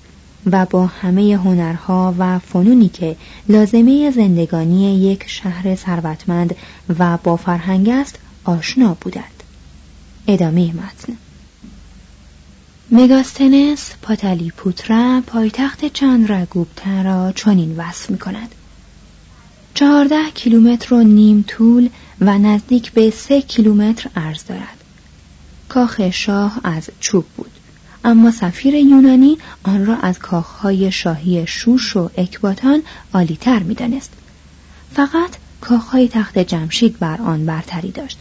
و 0.47 0.67
با 0.71 0.87
همه 0.87 1.37
هنرها 1.37 2.15
و 2.19 2.39
فنونی 2.39 2.89
که 2.89 3.17
لازمه 3.49 4.11
زندگانی 4.11 5.01
یک 5.01 5.25
شهر 5.27 5.75
ثروتمند 5.75 6.57
و 6.99 7.19
با 7.25 7.37
فرهنگ 7.37 7.89
است 7.89 8.19
آشنا 8.45 8.97
بودند 9.01 9.43
ادامه 10.29 10.73
متن 10.73 11.17
مگاستنس 12.93 13.91
پاتالی 14.03 14.51
پوترا 14.57 15.23
پایتخت 15.27 15.85
چندراگوپتا 15.85 17.03
را 17.03 17.33
چنین 17.33 17.77
وصف 17.77 18.11
می 18.11 18.19
کند 18.19 18.55
چهارده 19.75 20.31
کیلومتر 20.35 20.95
و 20.95 21.03
نیم 21.03 21.45
طول 21.49 21.89
و 22.21 22.39
نزدیک 22.39 22.93
به 22.93 23.11
سه 23.11 23.43
کیلومتر 23.43 24.11
عرض 24.17 24.45
دارد. 24.45 24.85
کاخ 25.69 26.11
شاه 26.11 26.61
از 26.65 26.91
چوب 27.01 27.25
بود. 27.37 27.51
اما 28.05 28.31
سفیر 28.31 28.75
یونانی 28.75 29.39
آن 29.63 29.87
را 29.87 29.97
از 29.97 30.19
کاخهای 30.19 30.93
شاهی 30.93 31.47
شوش 31.47 31.97
و 31.97 32.11
اکباتان 32.17 32.83
عالیتر 33.15 33.59
می‌دانست. 33.59 34.13
فقط 34.93 35.31
کاخهای 35.61 36.09
تخت 36.09 36.39
جمشید 36.39 36.99
بر 36.99 37.21
آن 37.23 37.47
برتری 37.47 37.91
داشت. 37.91 38.19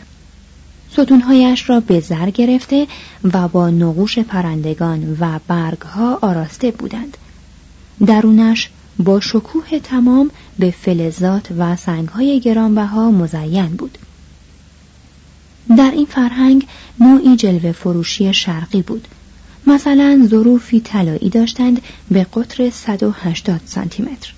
ستونهایش 0.94 1.70
را 1.70 1.80
به 1.80 2.00
زر 2.00 2.30
گرفته 2.30 2.88
و 3.34 3.48
با 3.48 3.70
نقوش 3.70 4.20
پرندگان 4.20 5.18
و 5.20 5.40
برگها 5.48 6.20
آراسته 6.22 6.72
بودند. 6.72 7.18
درونش 8.06 8.70
با 9.00 9.20
شکوه 9.20 9.80
تمام 9.80 10.32
به 10.60 10.72
فلزات 10.72 11.48
و 11.58 11.76
سنگهای 11.76 12.40
گرانبها 12.40 13.12
مزین 13.12 13.68
بود. 13.68 13.98
در 15.78 15.92
این 15.92 16.06
فرهنگ 16.06 16.68
نوعی 17.00 17.36
جلوه 17.36 17.72
فروشی 17.72 18.34
شرقی 18.34 18.82
بود. 18.82 19.08
مثلا 19.68 20.28
ظروفی 20.28 20.80
طلایی 20.80 21.30
داشتند 21.30 21.82
به 22.12 22.24
قطر 22.24 22.70
180 22.70 23.62
سانتی 23.66 24.04
متر 24.04 24.34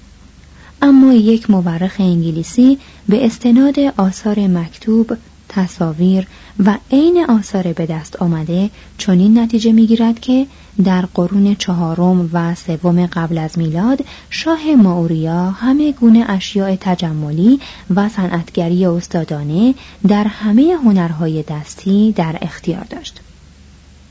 اما 0.81 1.13
یک 1.13 1.49
مورخ 1.49 1.95
انگلیسی 1.99 2.77
به 3.09 3.25
استناد 3.25 3.79
آثار 3.79 4.47
مکتوب 4.47 5.11
تصاویر 5.51 6.27
و 6.65 6.77
عین 6.91 7.25
آثار 7.29 7.73
به 7.73 7.85
دست 7.85 8.15
آمده 8.15 8.69
چنین 8.97 9.39
نتیجه 9.39 9.71
می‌گیرد 9.71 10.19
که 10.19 10.47
در 10.83 11.05
قرون 11.13 11.55
چهارم 11.55 12.29
و 12.33 12.55
سوم 12.55 13.05
قبل 13.05 13.37
از 13.37 13.57
میلاد 13.57 14.05
شاه 14.29 14.75
ماوریا 14.75 15.51
همه 15.51 15.91
گونه 15.91 16.25
اشیاء 16.29 16.75
تجملی 16.79 17.59
و 17.95 18.09
صنعتگری 18.09 18.85
استادانه 18.85 19.75
در 20.07 20.23
همه 20.23 20.77
هنرهای 20.83 21.43
دستی 21.43 22.11
در 22.11 22.37
اختیار 22.41 22.85
داشت 22.89 23.19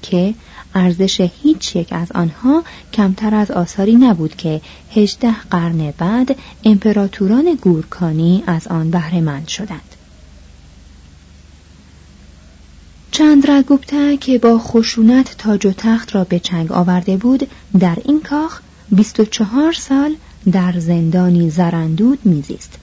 که 0.03 0.35
ارزش 0.75 1.31
هیچ 1.43 1.77
یک 1.77 1.93
از 1.93 2.13
آنها 2.13 2.63
کمتر 2.93 3.35
از 3.35 3.51
آثاری 3.51 3.95
نبود 3.95 4.37
که 4.37 4.61
هجده 4.95 5.35
قرن 5.51 5.93
بعد 5.99 6.37
امپراتوران 6.65 7.59
گورکانی 7.61 8.43
از 8.47 8.67
آن 8.69 8.91
بهرهمند 8.91 9.49
شدند. 9.49 9.90
چندراگوپتا 13.13 14.17
که 14.17 14.39
با 14.39 14.59
خشونت 14.59 15.35
تاج 15.39 15.67
و 15.67 15.73
تخت 15.73 16.15
را 16.15 16.25
به 16.25 16.39
چنگ 16.39 16.73
آورده 16.73 17.17
بود 17.17 17.49
در 17.81 17.99
این 18.05 18.21
کاخ 18.21 18.61
24 18.91 19.73
سال 19.73 20.15
در 20.53 20.75
زندانی 20.79 21.51
زرندود 21.51 22.19
میزیست. 22.25 22.79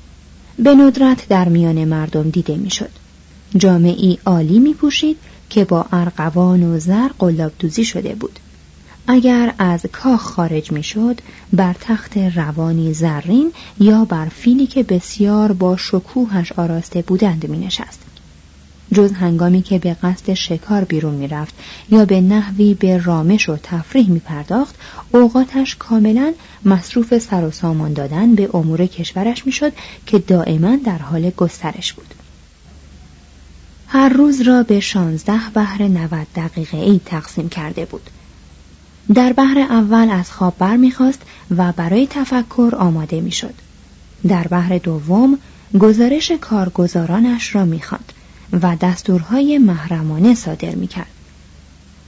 به 0.59 0.75
ندرت 0.75 1.27
در 1.27 1.49
میان 1.49 1.85
مردم 1.85 2.29
دیده 2.29 2.55
می‌شد. 2.55 2.89
جامعی 3.57 4.19
عالی 4.25 4.59
می 4.59 4.73
پوشید 4.73 5.17
که 5.49 5.65
با 5.65 5.85
ارقوان 5.91 6.63
و 6.63 6.79
زر 6.79 7.07
قلاب 7.19 7.51
دوزی 7.59 7.85
شده 7.85 8.15
بود. 8.15 8.39
اگر 9.07 9.53
از 9.57 9.85
کاخ 9.91 10.21
خارج 10.21 10.71
می‌شد 10.71 11.21
بر 11.53 11.75
تخت 11.81 12.17
روانی 12.17 12.93
زرین 12.93 13.51
یا 13.79 14.05
بر 14.05 14.25
فیلی 14.25 14.67
که 14.67 14.83
بسیار 14.83 15.51
با 15.51 15.77
شکوهش 15.77 16.51
آراسته 16.51 17.01
بودند 17.01 17.47
می 17.49 17.57
نشست 17.57 18.06
جز 18.93 19.11
هنگامی 19.11 19.61
که 19.61 19.79
به 19.79 19.93
قصد 19.93 20.33
شکار 20.33 20.83
بیرون 20.83 21.13
می‌رفت 21.13 21.55
یا 21.89 22.05
به 22.05 22.21
نحوی 22.21 22.73
به 22.73 22.97
رامش 22.97 23.49
و 23.49 23.57
تفریح 23.63 24.09
می 24.09 24.19
پرداخت 24.19 24.75
اوقاتش 25.11 25.75
کاملا 25.75 26.33
مصروف 26.65 27.17
سر 27.17 27.45
و 27.45 27.51
سامان 27.51 27.93
دادن 27.93 28.35
به 28.35 28.49
امور 28.53 28.85
کشورش 28.85 29.45
می‌شد 29.45 29.71
که 30.05 30.19
دائما 30.19 30.75
در 30.75 30.97
حال 30.97 31.29
گسترش 31.29 31.93
بود. 31.93 32.13
هر 33.87 34.09
روز 34.09 34.41
را 34.41 34.63
به 34.63 34.79
شانزده 34.79 35.49
بهر 35.53 35.83
نود 35.83 36.27
دقیقه 36.35 36.77
ای 36.77 37.01
تقسیم 37.05 37.49
کرده 37.49 37.85
بود. 37.85 38.09
در 39.13 39.33
بهر 39.33 39.59
اول 39.59 40.09
از 40.09 40.31
خواب 40.31 40.55
برمیخواست 40.59 41.21
و 41.57 41.71
برای 41.71 42.07
تفکر 42.09 42.71
آماده 42.79 43.21
می‌شد. 43.21 43.53
در 44.27 44.47
بهر 44.47 44.77
دوم 44.77 45.37
گزارش 45.79 46.31
کارگزارانش 46.41 47.55
را 47.55 47.65
می‌خواند. 47.65 48.13
و 48.53 48.75
دستورهای 48.81 49.57
محرمانه 49.57 50.35
صادر 50.35 50.75
می‌کرد 50.75 51.11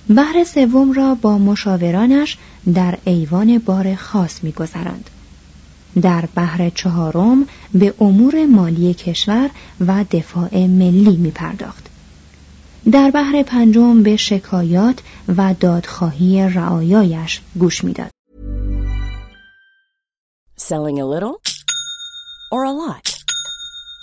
بهر 0.09 0.43
سوم 0.43 0.91
را 0.91 1.15
با 1.15 1.37
مشاورانش 1.37 2.37
در 2.73 2.97
ایوان 3.05 3.57
بار 3.57 3.95
خاص 3.95 4.43
میگذراند 4.43 5.09
در 6.01 6.25
بحر 6.35 6.69
چهارم 6.69 7.47
به 7.73 7.93
امور 7.99 8.45
مالی 8.45 8.93
کشور 8.93 9.49
و 9.87 10.05
دفاع 10.11 10.67
ملی 10.67 11.17
می 11.17 11.31
پرداخت. 11.31 11.85
در 12.91 13.11
بحر 13.11 13.43
پنجم 13.43 14.03
به 14.03 14.15
شکایات 14.15 14.99
و 15.37 15.53
دادخواهی 15.59 16.49
رعایایش 16.49 17.41
گوش 17.59 17.83
می‌داد. 17.83 18.09
Selling 20.59 20.99
a 20.99 21.05
little 21.05 21.35
or 22.51 22.63
a 22.65 22.71
lot? 22.71 23.18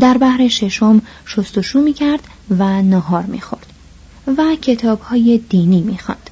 در 0.00 0.18
بحر 0.18 0.48
ششم 0.48 1.02
شستشو 1.26 1.80
می 1.80 1.92
کرد 1.92 2.20
و 2.50 2.82
نهار 2.82 3.22
می 3.22 3.40
خورد 3.40 3.66
و 4.38 4.56
کتاب 4.62 5.00
های 5.00 5.40
دینی 5.48 5.82
می 5.82 5.98
خواند. 5.98 6.30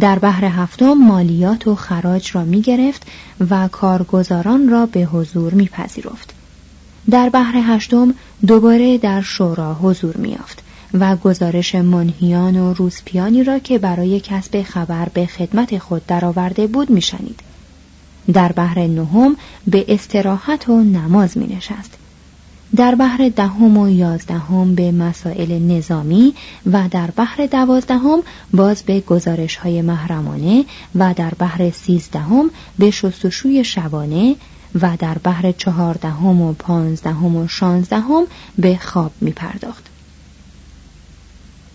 در 0.00 0.18
بحر 0.18 0.44
هفتم 0.44 0.92
مالیات 0.92 1.66
و 1.66 1.74
خراج 1.74 2.30
را 2.34 2.44
می 2.44 2.60
گرفت 2.60 3.02
و 3.50 3.68
کارگزاران 3.68 4.68
را 4.68 4.86
به 4.86 5.00
حضور 5.00 5.54
می 5.54 5.68
پذیرفت. 5.68 6.34
در 7.10 7.28
بحر 7.28 7.56
هشتم 7.56 8.14
دوباره 8.46 8.98
در 8.98 9.22
شورا 9.22 9.74
حضور 9.74 10.16
می 10.16 10.28
یافت 10.28 10.62
و 10.94 11.16
گزارش 11.16 11.74
منهیان 11.74 12.56
و 12.56 12.74
روسپیانی 12.74 13.44
را 13.44 13.58
که 13.58 13.78
برای 13.78 14.20
کسب 14.20 14.62
خبر 14.62 15.08
به 15.08 15.26
خدمت 15.26 15.78
خود 15.78 16.06
درآورده 16.06 16.66
بود 16.66 16.90
میشنید 16.90 17.40
در 18.32 18.52
بحر 18.52 18.86
نهم 18.86 19.36
به 19.66 19.84
استراحت 19.88 20.68
و 20.68 20.80
نماز 20.80 21.38
می 21.38 21.46
نشست. 21.56 21.98
در 22.76 22.94
بحر 22.94 23.28
دهم 23.28 23.76
و 23.76 23.88
یازدهم 23.88 24.74
به 24.74 24.92
مسائل 24.92 25.58
نظامی 25.58 26.34
و 26.72 26.88
در 26.90 27.10
بحر 27.10 27.46
دوازدهم 27.46 28.22
باز 28.52 28.82
به 28.82 29.00
گزارش 29.00 29.56
های 29.56 29.82
محرمانه 29.82 30.64
و 30.94 31.14
در 31.14 31.34
بحر 31.38 31.70
سیزدهم 31.70 32.50
به 32.78 32.90
شستشوی 32.90 33.64
شبانه 33.64 34.36
و 34.80 34.96
در 34.98 35.18
بحر 35.18 35.52
چهاردهم 35.52 36.42
و 36.42 36.52
پانزدهم 36.52 37.36
و 37.36 37.48
شانزدهم 37.48 38.24
به 38.58 38.76
خواب 38.76 39.12
می 39.20 39.32
پرداخت. 39.32 39.84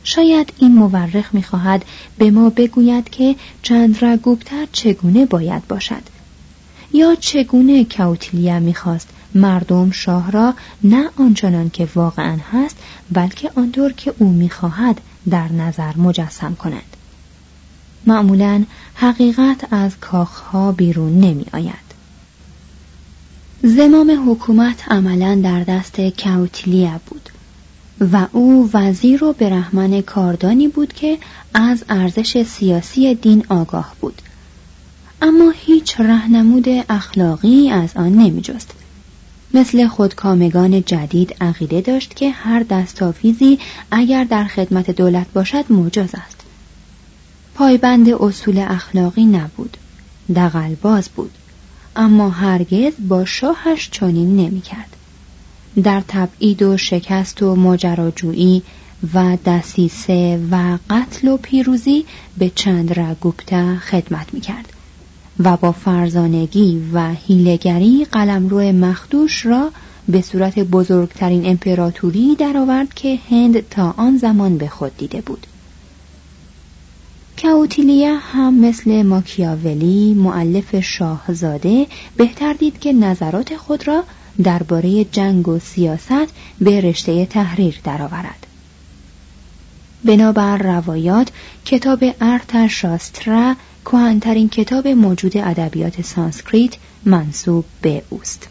شاید 0.04 0.54
این 0.58 0.76
مورخ 0.76 1.34
می‌خواهد 1.34 1.86
به 2.18 2.32
ما 2.32 2.50
بگوید 2.50 3.10
که 3.10 3.36
چندرگوپتر 3.62 4.68
چگونه 4.72 5.26
باید 5.26 5.68
باشد 5.68 6.04
یا 6.94 7.16
چگونه 7.16 7.86
کوتیلیا 7.86 8.60
می‌خواست 8.60 9.10
مردم 9.36 9.92
شاه 9.92 10.32
را 10.32 10.54
نه 10.84 11.10
آنچنان 11.20 11.70
که 11.70 11.88
واقعا 11.96 12.38
هست 12.52 12.78
بلکه 13.12 13.52
آنطور 13.56 13.94
که 13.94 14.14
او 14.18 14.30
می‌خواهد 14.30 15.02
در 15.30 15.52
نظر 15.52 15.98
مجسم 15.98 16.56
کند 16.56 16.98
معمولا 18.06 18.64
حقیقت 18.96 19.74
از 19.74 19.98
کاخها 20.00 20.72
بیرون 20.72 21.20
نمی 21.20 21.46
آید. 21.54 21.94
زمام 23.64 24.32
حکومت 24.32 24.92
عملا 24.92 25.42
در 25.44 25.64
دست 25.64 26.02
کوتیلیا 26.02 27.00
بود 27.08 27.30
و 28.12 28.28
او 28.32 28.70
وزیر 28.74 29.24
و 29.24 29.34
برهمن 29.34 30.02
کاردانی 30.02 30.68
بود 30.68 30.94
که 30.94 31.18
از 31.54 31.84
ارزش 31.90 32.44
سیاسی 32.44 33.16
دین 33.16 33.46
آگاه 33.50 33.96
بود 34.02 34.22
اما 35.22 35.54
هیچ 35.56 36.00
رهنمود 36.00 36.66
اخلاقی 36.90 37.70
از 37.70 37.98
آن 37.98 38.14
نمی 38.14 38.42
جست. 38.42 38.83
مثل 39.54 39.88
خودکامگان 39.88 40.84
جدید 40.84 41.36
عقیده 41.42 41.82
داشت 41.82 42.16
که 42.16 42.30
هر 42.30 42.64
دستاویزی 42.64 43.60
اگر 43.92 44.24
در 44.24 44.44
خدمت 44.44 44.92
دولت 44.92 45.28
باشد 45.34 45.72
مجاز 45.72 46.10
است. 46.16 46.42
پایبند 47.56 48.10
اصول 48.10 48.66
اخلاقی 48.68 49.26
نبود 49.26 49.78
دقلباز 50.36 51.10
بود 51.10 51.32
اما 51.96 52.30
هرگز 52.30 52.94
با 53.08 53.26
شاهش 53.26 53.90
چنین 53.92 54.36
نمی‌کرد. 54.36 54.96
در 55.84 56.04
تبعید 56.08 56.62
و 56.62 56.78
شکست 56.78 57.44
و 57.44 57.56
ماجراجویی 57.56 58.64
و 59.14 59.38
دسیسه 59.46 60.40
و 60.52 60.78
قتل 60.90 61.28
و 61.28 61.38
پیروزی 61.38 62.06
به 62.38 62.52
چند 62.56 63.00
رگوپته 63.00 63.76
خدمت 63.76 64.34
می‌کرد. 64.34 64.73
و 65.40 65.58
با 65.58 65.72
فرزانگی 65.72 66.90
و 66.94 67.14
هیلگری 67.14 68.08
قلمرو 68.12 68.60
مخدوش 68.72 69.46
را 69.46 69.72
به 70.08 70.22
صورت 70.22 70.60
بزرگترین 70.60 71.46
امپراتوری 71.46 72.36
درآورد 72.36 72.94
که 72.94 73.20
هند 73.30 73.70
تا 73.70 73.94
آن 73.98 74.18
زمان 74.18 74.58
به 74.58 74.68
خود 74.68 74.98
دیده 74.98 75.22
بود 75.22 75.48
کاوتیلیا 77.42 78.18
هم 78.18 78.54
مثل 78.54 79.02
ماکیاولی 79.02 80.14
معلف 80.14 80.80
شاهزاده 80.80 81.88
بهتر 82.18 82.54
دید 82.54 82.80
که 82.80 82.94
نظرات 82.94 83.56
خود 83.56 83.88
را 83.88 84.04
درباره 84.44 85.04
جنگ 85.04 85.48
و 85.48 85.60
سیاست 85.60 86.34
به 86.62 86.82
رشته 86.82 87.26
تحریر 87.26 87.80
درآورد. 87.84 88.48
بنابر 90.04 90.58
روایات 90.58 91.28
کتاب 91.66 92.04
ارت 92.22 92.68
شاسترا 92.68 93.56
کهنترین 93.86 94.50
کتاب 94.50 94.88
موجود 94.88 95.38
ادبیات 95.38 96.02
سانسکریت 96.02 96.74
منصوب 97.06 97.66
به 97.82 98.04
اوست. 98.10 98.48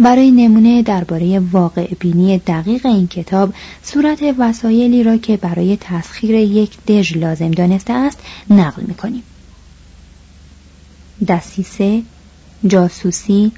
برای 0.00 0.30
نمونه 0.30 0.82
درباره 0.82 1.38
واقع 1.38 1.94
بینی 2.00 2.38
دقیق 2.38 2.86
این 2.86 3.06
کتاب 3.08 3.54
صورت 3.82 4.18
وسایلی 4.38 5.02
را 5.02 5.16
که 5.16 5.36
برای 5.36 5.78
تسخیر 5.80 6.34
یک 6.34 6.84
دژ 6.84 7.16
لازم 7.16 7.50
دانسته 7.50 7.92
است 7.92 8.18
نقل 8.50 8.82
می 8.82 8.94
کنیم. 8.94 9.22
دسیسه، 11.28 12.02
جاسوسی، 12.66 13.52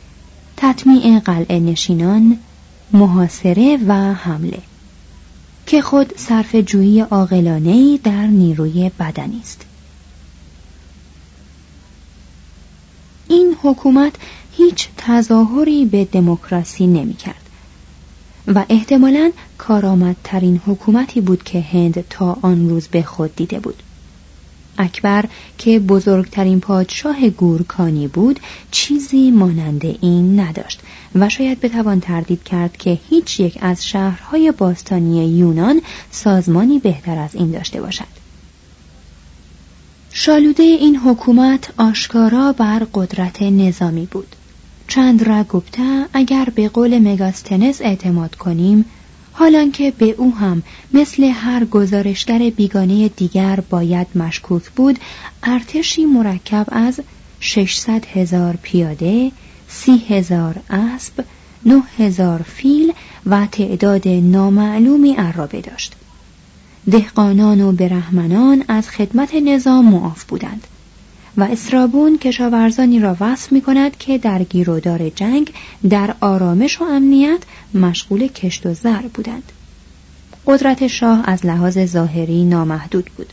تطمیع 0.56 1.18
قلعه 1.18 1.60
نشینان، 1.60 2.38
محاصره 2.92 3.78
و 3.86 3.92
حمله 4.14 4.58
که 5.66 5.82
خود 5.82 6.12
صرف 6.16 6.54
جویی 6.54 7.00
عاقلانه 7.00 7.98
در 8.04 8.26
نیروی 8.26 8.90
بدنی 9.00 9.40
است. 9.40 9.64
حکومت 13.62 14.12
هیچ 14.52 14.88
تظاهری 14.96 15.86
به 15.86 16.04
دموکراسی 16.04 16.86
نمی 16.86 17.14
کرد 17.14 17.48
و 18.54 18.64
احتمالا 18.68 19.30
کارآمدترین 19.58 20.60
حکومتی 20.66 21.20
بود 21.20 21.42
که 21.42 21.60
هند 21.60 22.04
تا 22.10 22.36
آن 22.42 22.68
روز 22.68 22.88
به 22.88 23.02
خود 23.02 23.36
دیده 23.36 23.60
بود. 23.60 23.82
اکبر 24.78 25.24
که 25.58 25.78
بزرگترین 25.78 26.60
پادشاه 26.60 27.30
گورکانی 27.30 28.08
بود 28.08 28.40
چیزی 28.70 29.30
مانند 29.30 29.84
این 29.84 30.40
نداشت 30.40 30.80
و 31.14 31.28
شاید 31.28 31.60
بتوان 31.60 32.00
تردید 32.00 32.42
کرد 32.42 32.76
که 32.76 32.98
هیچ 33.08 33.40
یک 33.40 33.58
از 33.60 33.86
شهرهای 33.86 34.52
باستانی 34.52 35.28
یونان 35.28 35.82
سازمانی 36.10 36.78
بهتر 36.78 37.18
از 37.18 37.34
این 37.34 37.50
داشته 37.50 37.80
باشد 37.80 38.17
شالوده 40.20 40.62
این 40.62 40.96
حکومت 40.96 41.72
آشکارا 41.76 42.52
بر 42.52 42.86
قدرت 42.94 43.42
نظامی 43.42 44.06
بود 44.06 44.36
چند 44.88 45.22
گپته 45.22 46.06
اگر 46.12 46.48
به 46.54 46.68
قول 46.68 46.98
مگاستنس 46.98 47.82
اعتماد 47.82 48.34
کنیم 48.34 48.84
حالان 49.32 49.72
که 49.72 49.90
به 49.98 50.14
او 50.18 50.34
هم 50.34 50.62
مثل 50.92 51.24
هر 51.24 51.64
گزارشگر 51.64 52.38
بیگانه 52.38 53.08
دیگر 53.08 53.60
باید 53.70 54.06
مشکوک 54.14 54.70
بود 54.70 54.98
ارتشی 55.42 56.04
مرکب 56.04 56.66
از 56.68 57.00
600 57.40 58.04
هزار 58.06 58.58
پیاده، 58.62 59.32
سی 59.68 60.02
هزار 60.08 60.56
اسب، 60.70 61.24
نه 61.66 61.82
هزار 61.98 62.42
فیل 62.42 62.92
و 63.26 63.46
تعداد 63.46 64.08
نامعلومی 64.08 65.14
عرابه 65.14 65.60
داشت. 65.60 65.94
دهقانان 66.90 67.60
و 67.60 67.72
برهمنان 67.72 68.64
از 68.68 68.88
خدمت 68.88 69.34
نظام 69.34 69.88
معاف 69.88 70.24
بودند 70.24 70.66
و 71.36 71.42
اسرابون 71.42 72.18
کشاورزانی 72.18 73.00
را 73.00 73.16
وصف 73.20 73.52
می 73.52 73.60
کند 73.60 73.96
که 73.96 74.18
در 74.18 74.42
گیرودار 74.42 75.08
جنگ 75.08 75.52
در 75.90 76.14
آرامش 76.20 76.80
و 76.80 76.84
امنیت 76.84 77.38
مشغول 77.74 78.26
کشت 78.26 78.66
و 78.66 78.74
زر 78.74 79.02
بودند 79.14 79.52
قدرت 80.46 80.86
شاه 80.86 81.22
از 81.24 81.46
لحاظ 81.46 81.78
ظاهری 81.78 82.44
نامحدود 82.44 83.10
بود 83.16 83.32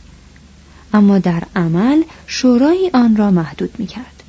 اما 0.94 1.18
در 1.18 1.42
عمل 1.56 2.02
شورای 2.26 2.90
آن 2.94 3.16
را 3.16 3.30
محدود 3.30 3.70
می 3.78 3.86
کرد. 3.86 4.22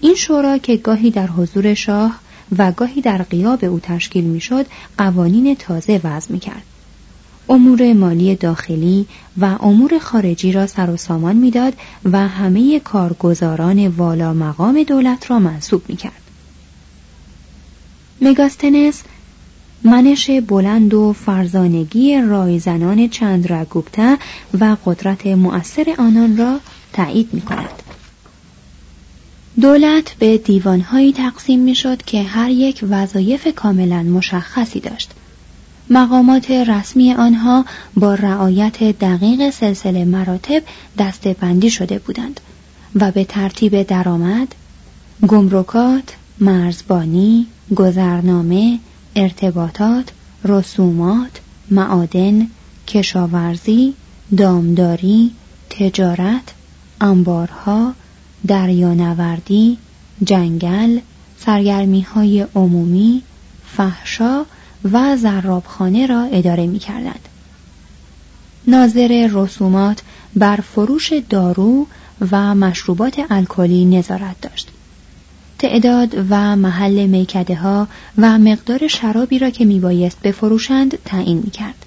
این 0.00 0.14
شورا 0.14 0.58
که 0.58 0.76
گاهی 0.76 1.10
در 1.10 1.26
حضور 1.26 1.74
شاه 1.74 2.18
و 2.58 2.72
گاهی 2.72 3.00
در 3.00 3.22
قیاب 3.22 3.64
او 3.64 3.80
تشکیل 3.80 4.24
می 4.24 4.40
شد 4.40 4.66
قوانین 4.98 5.56
تازه 5.56 6.00
وضع 6.04 6.32
می 6.32 6.38
کرد. 6.38 6.62
امور 7.48 7.92
مالی 7.92 8.34
داخلی 8.34 9.06
و 9.40 9.44
امور 9.60 9.98
خارجی 9.98 10.52
را 10.52 10.66
سر 10.66 10.90
و 10.90 10.96
سامان 10.96 11.36
می‌داد 11.36 11.74
و 12.04 12.28
همه 12.28 12.80
کارگزاران 12.80 13.88
والا 13.88 14.32
مقام 14.32 14.82
دولت 14.82 15.30
را 15.30 15.38
منصوب 15.38 15.82
می 15.88 15.96
کرد. 15.96 16.22
مگاستنس 18.20 19.02
منش 19.84 20.30
بلند 20.30 20.94
و 20.94 21.12
فرزانگی 21.12 22.20
رایزنان 22.20 23.08
چند 23.08 23.52
رگوبته 23.52 24.18
و 24.60 24.76
قدرت 24.84 25.26
مؤثر 25.26 25.94
آنان 25.98 26.36
را 26.36 26.60
تایید 26.92 27.28
می 27.32 27.40
کند. 27.40 27.82
دولت 29.60 30.14
به 30.18 30.38
دیوانهایی 30.38 31.12
تقسیم 31.12 31.60
می 31.60 31.74
شد 31.74 32.02
که 32.02 32.22
هر 32.22 32.50
یک 32.50 32.84
وظایف 32.90 33.48
کاملا 33.54 34.02
مشخصی 34.02 34.80
داشت. 34.80 35.10
مقامات 35.90 36.50
رسمی 36.50 37.12
آنها 37.12 37.64
با 37.96 38.14
رعایت 38.14 38.82
دقیق 38.82 39.50
سلسله 39.50 40.04
مراتب 40.04 40.62
دستبندی 40.98 41.70
شده 41.70 41.98
بودند 41.98 42.40
و 42.94 43.10
به 43.10 43.24
ترتیب 43.24 43.82
درآمد، 43.82 44.54
گمرکات، 45.28 46.16
مرزبانی، 46.40 47.46
گذرنامه، 47.76 48.78
ارتباطات، 49.16 50.08
رسومات، 50.44 51.40
معادن، 51.70 52.46
کشاورزی، 52.86 53.94
دامداری، 54.36 55.30
تجارت، 55.70 56.54
انبارها، 57.00 57.92
دریانوردی، 58.46 59.78
جنگل، 60.24 60.98
سرگرمی 61.38 62.00
های 62.00 62.46
عمومی، 62.54 63.22
فحشا 63.76 64.44
و 64.92 65.16
زرابخانه 65.16 66.06
را 66.06 66.22
اداره 66.22 66.66
می 66.66 66.78
کردند. 66.78 67.28
ناظر 68.66 69.30
رسومات 69.32 70.02
بر 70.36 70.56
فروش 70.56 71.12
دارو 71.30 71.86
و 72.30 72.54
مشروبات 72.54 73.20
الکلی 73.30 73.84
نظارت 73.84 74.40
داشت. 74.40 74.68
تعداد 75.58 76.14
و 76.30 76.56
محل 76.56 77.06
میکده 77.06 77.54
ها 77.56 77.88
و 78.18 78.38
مقدار 78.38 78.88
شرابی 78.88 79.38
را 79.38 79.50
که 79.50 79.64
میبایست 79.64 80.22
بفروشند 80.22 80.98
تعیین 81.04 81.38
می‌کرد. 81.44 81.86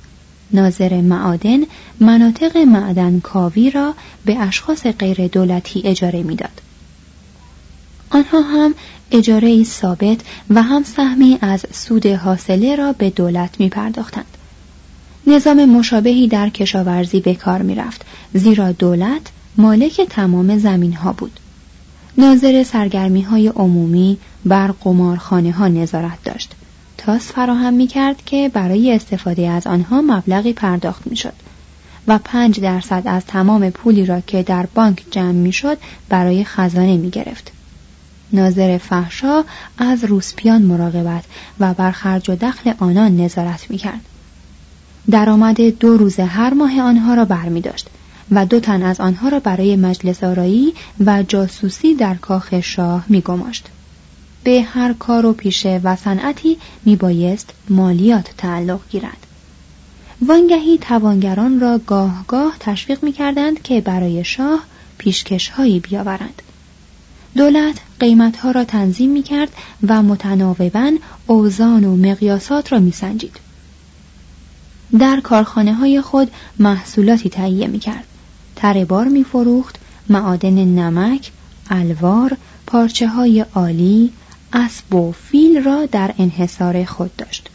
ناظر 0.54 1.02
معادن 1.02 1.60
مناطق 2.00 2.58
معدن 2.58 3.20
کاوی 3.20 3.72
را 3.72 3.94
به 4.26 4.40
اشخاص 4.40 4.88
غیر 4.88 5.28
دولتی 5.28 5.82
اجاره 5.86 6.24
می‌داد. 6.24 6.62
آنها 8.10 8.42
هم 8.42 8.76
اجاره 9.12 9.64
ثابت 9.64 10.20
و 10.50 10.64
هم 10.64 10.84
سهمی 10.84 11.38
از 11.42 11.66
سود 11.72 12.06
حاصله 12.06 12.76
را 12.76 12.94
به 12.94 13.10
دولت 13.10 13.60
می 13.60 13.70
پرداختند. 13.70 14.38
نظام 15.28 15.66
مشابهی 15.66 16.28
در 16.28 16.50
کشاورزی 16.50 17.20
به 17.20 17.36
کار 17.36 17.62
می 17.62 17.76
رفت 17.76 18.06
زیرا 18.34 18.72
دولت 18.72 19.22
مالک 19.58 20.02
تمام 20.10 20.58
زمین 20.58 20.94
ها 20.94 21.14
بود. 21.14 21.40
ناظر 22.18 22.64
سرگرمی 22.64 23.22
های 23.22 23.48
عمومی 23.48 24.18
بر 24.46 24.68
قمارخانه 24.68 25.52
ها 25.52 25.68
نظارت 25.68 26.24
داشت. 26.24 26.52
تاس 26.98 27.32
فراهم 27.32 27.74
می 27.74 27.88
کرد 27.88 28.26
که 28.26 28.50
برای 28.54 28.94
استفاده 28.94 29.50
از 29.50 29.68
آنها 29.68 30.02
مبلغی 30.02 30.54
پرداخت 30.54 31.08
می 31.08 31.16
شد 31.16 31.34
و 32.08 32.20
پنج 32.24 32.60
درصد 32.60 33.04
از 33.06 33.26
تمام 33.26 33.70
پولی 33.70 34.06
را 34.06 34.22
که 34.22 34.44
در 34.44 34.66
بانک 34.76 35.04
جمع 35.12 35.32
می 35.32 35.54
شد 35.54 35.78
برای 36.10 36.44
خزانه 36.44 36.98
می 36.98 37.10
گرفت. 37.10 37.52
ناظر 38.34 38.78
فحشا 38.78 39.44
از 39.78 40.04
روسپیان 40.04 40.62
مراقبت 40.62 41.24
و 41.60 41.74
بر 41.74 41.92
خرج 41.92 42.30
و 42.30 42.36
دخل 42.36 42.74
آنان 42.80 43.18
نظارت 43.18 43.72
می‌کرد 43.72 44.02
درآمد 45.12 45.62
دو 45.62 45.98
روز 45.98 46.20
هر 46.20 46.54
ماه 46.54 46.82
آنها 46.82 47.14
را 47.14 47.26
برمی 47.26 47.62
داشت 47.62 47.88
و 48.32 48.46
دو 48.46 48.60
تن 48.60 48.84
از 48.84 49.00
آنها 49.00 49.30
را 49.30 49.40
برای 49.40 49.76
مجلس 49.76 50.24
آرایی 50.24 50.74
و 51.06 51.24
جاسوسی 51.24 51.96
در 51.96 52.16
کاخ 52.16 52.60
شاه 52.60 53.06
می 53.08 53.22
گماشت. 53.22 53.68
به 54.44 54.62
هر 54.62 54.94
کار 54.94 55.26
و 55.26 55.34
پیشه 55.34 55.82
و 55.84 55.96
صنعتی 55.96 56.58
می 56.86 56.96
بایست 56.96 57.54
مالیات 57.70 58.30
تعلق 58.38 58.80
گیرد. 58.90 59.28
وانگهی 60.28 60.78
توانگران 60.78 61.60
را 61.60 61.78
گاه 61.88 62.26
گاه 62.28 62.56
تشویق 62.60 63.04
می 63.04 63.12
کردند 63.12 63.62
که 63.62 63.82
برای 63.82 64.24
شاه 64.24 64.60
پیشکش 64.98 65.50
هایی 65.50 65.80
بیاورند. 65.80 66.42
دولت 67.36 67.80
قیمتها 68.00 68.52
را 68.52 68.64
تنظیم 68.64 69.12
می 69.12 69.24
کرد 69.24 69.50
و 69.88 70.02
متناوبا 70.02 70.92
اوزان 71.28 71.84
و 71.84 71.96
مقیاسات 71.96 72.74
را 72.74 72.80
می 72.80 72.92
سنجید. 72.92 73.40
در 75.00 75.20
کارخانه 75.20 75.74
های 75.74 76.02
خود 76.02 76.32
محصولاتی 76.60 77.30
تهیه 77.30 77.68
می 77.68 77.80
کرد. 77.80 78.04
تره 78.56 78.86
بار 78.86 79.08
می 79.08 79.24
فروخت، 79.24 79.76
معادن 80.10 80.66
نمک، 80.66 81.32
الوار، 81.70 82.38
پارچه 82.68 83.08
های 83.08 83.46
عالی، 83.56 84.12
اسب 84.54 84.96
و 84.96 85.12
فیل 85.12 85.64
را 85.64 85.86
در 85.86 86.14
انحصار 86.20 86.86
خود 86.86 87.16
داشت. 87.16 87.50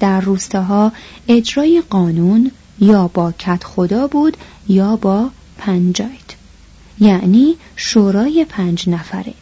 در 0.00 0.20
روستاها 0.20 0.92
اجرای 1.28 1.82
قانون 1.90 2.50
یا 2.80 3.08
با 3.08 3.32
کت 3.32 3.64
خدا 3.64 4.06
بود 4.06 4.36
یا 4.68 4.96
با 4.96 5.30
پنجایت. 5.58 6.37
یعنی 7.00 7.56
شورای 7.76 8.46
پنج 8.48 8.88
نفره 8.88 9.34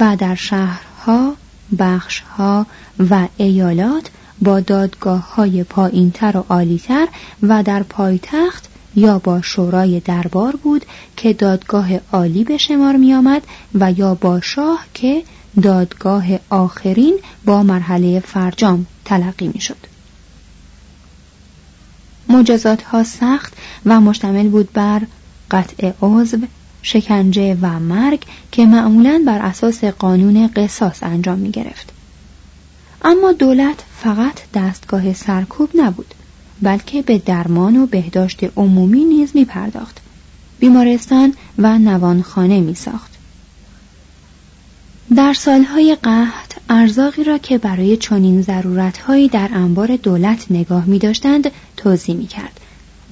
و 0.00 0.16
در 0.16 0.34
شهرها، 0.34 1.36
بخشها 1.78 2.66
و 3.10 3.28
ایالات 3.36 4.10
با 4.42 4.60
دادگاه 4.60 5.34
های 5.34 5.64
پایینتر 5.64 6.36
و 6.36 6.44
عالیتر 6.48 7.08
و 7.42 7.62
در 7.62 7.82
پایتخت 7.82 8.68
یا 8.94 9.18
با 9.18 9.42
شورای 9.42 10.00
دربار 10.00 10.56
بود 10.56 10.84
که 11.16 11.32
دادگاه 11.32 11.88
عالی 12.12 12.44
به 12.44 12.56
شمار 12.56 12.96
می 12.96 13.14
آمد 13.14 13.42
و 13.74 13.92
یا 13.92 14.14
با 14.14 14.40
شاه 14.40 14.84
که 14.94 15.22
دادگاه 15.62 16.24
آخرین 16.50 17.18
با 17.44 17.62
مرحله 17.62 18.20
فرجام 18.20 18.86
تلقی 19.04 19.48
می 19.48 19.60
شد. 19.60 19.76
مجازات 22.28 22.82
ها 22.82 23.04
سخت 23.04 23.52
و 23.86 24.00
مشتمل 24.00 24.48
بود 24.48 24.72
بر 24.72 25.02
قطع 25.50 25.92
عضو، 26.02 26.38
شکنجه 26.82 27.58
و 27.62 27.78
مرگ 27.80 28.24
که 28.52 28.66
معمولا 28.66 29.22
بر 29.26 29.38
اساس 29.38 29.84
قانون 29.84 30.46
قصاص 30.46 31.02
انجام 31.02 31.38
می 31.38 31.50
گرفت. 31.50 31.92
اما 33.04 33.32
دولت 33.32 33.84
فقط 33.96 34.40
دستگاه 34.54 35.12
سرکوب 35.12 35.70
نبود 35.74 36.14
بلکه 36.62 37.02
به 37.02 37.18
درمان 37.18 37.76
و 37.76 37.86
بهداشت 37.86 38.38
عمومی 38.56 39.04
نیز 39.04 39.30
می 39.34 39.44
پرداخت. 39.44 40.00
بیمارستان 40.58 41.34
و 41.58 41.78
نوانخانه 41.78 42.60
می 42.60 42.74
ساخت. 42.74 43.10
در 45.16 45.32
سالهای 45.32 45.96
قحط 46.02 46.54
ارزاقی 46.68 47.24
را 47.24 47.38
که 47.38 47.58
برای 47.58 47.96
چنین 47.96 48.42
ضرورتهایی 48.42 49.28
در 49.28 49.50
انبار 49.52 49.96
دولت 49.96 50.46
نگاه 50.50 50.84
می 50.84 50.98
داشتند 50.98 51.50
توضیح 51.76 52.16
می 52.16 52.26
کرد 52.26 52.60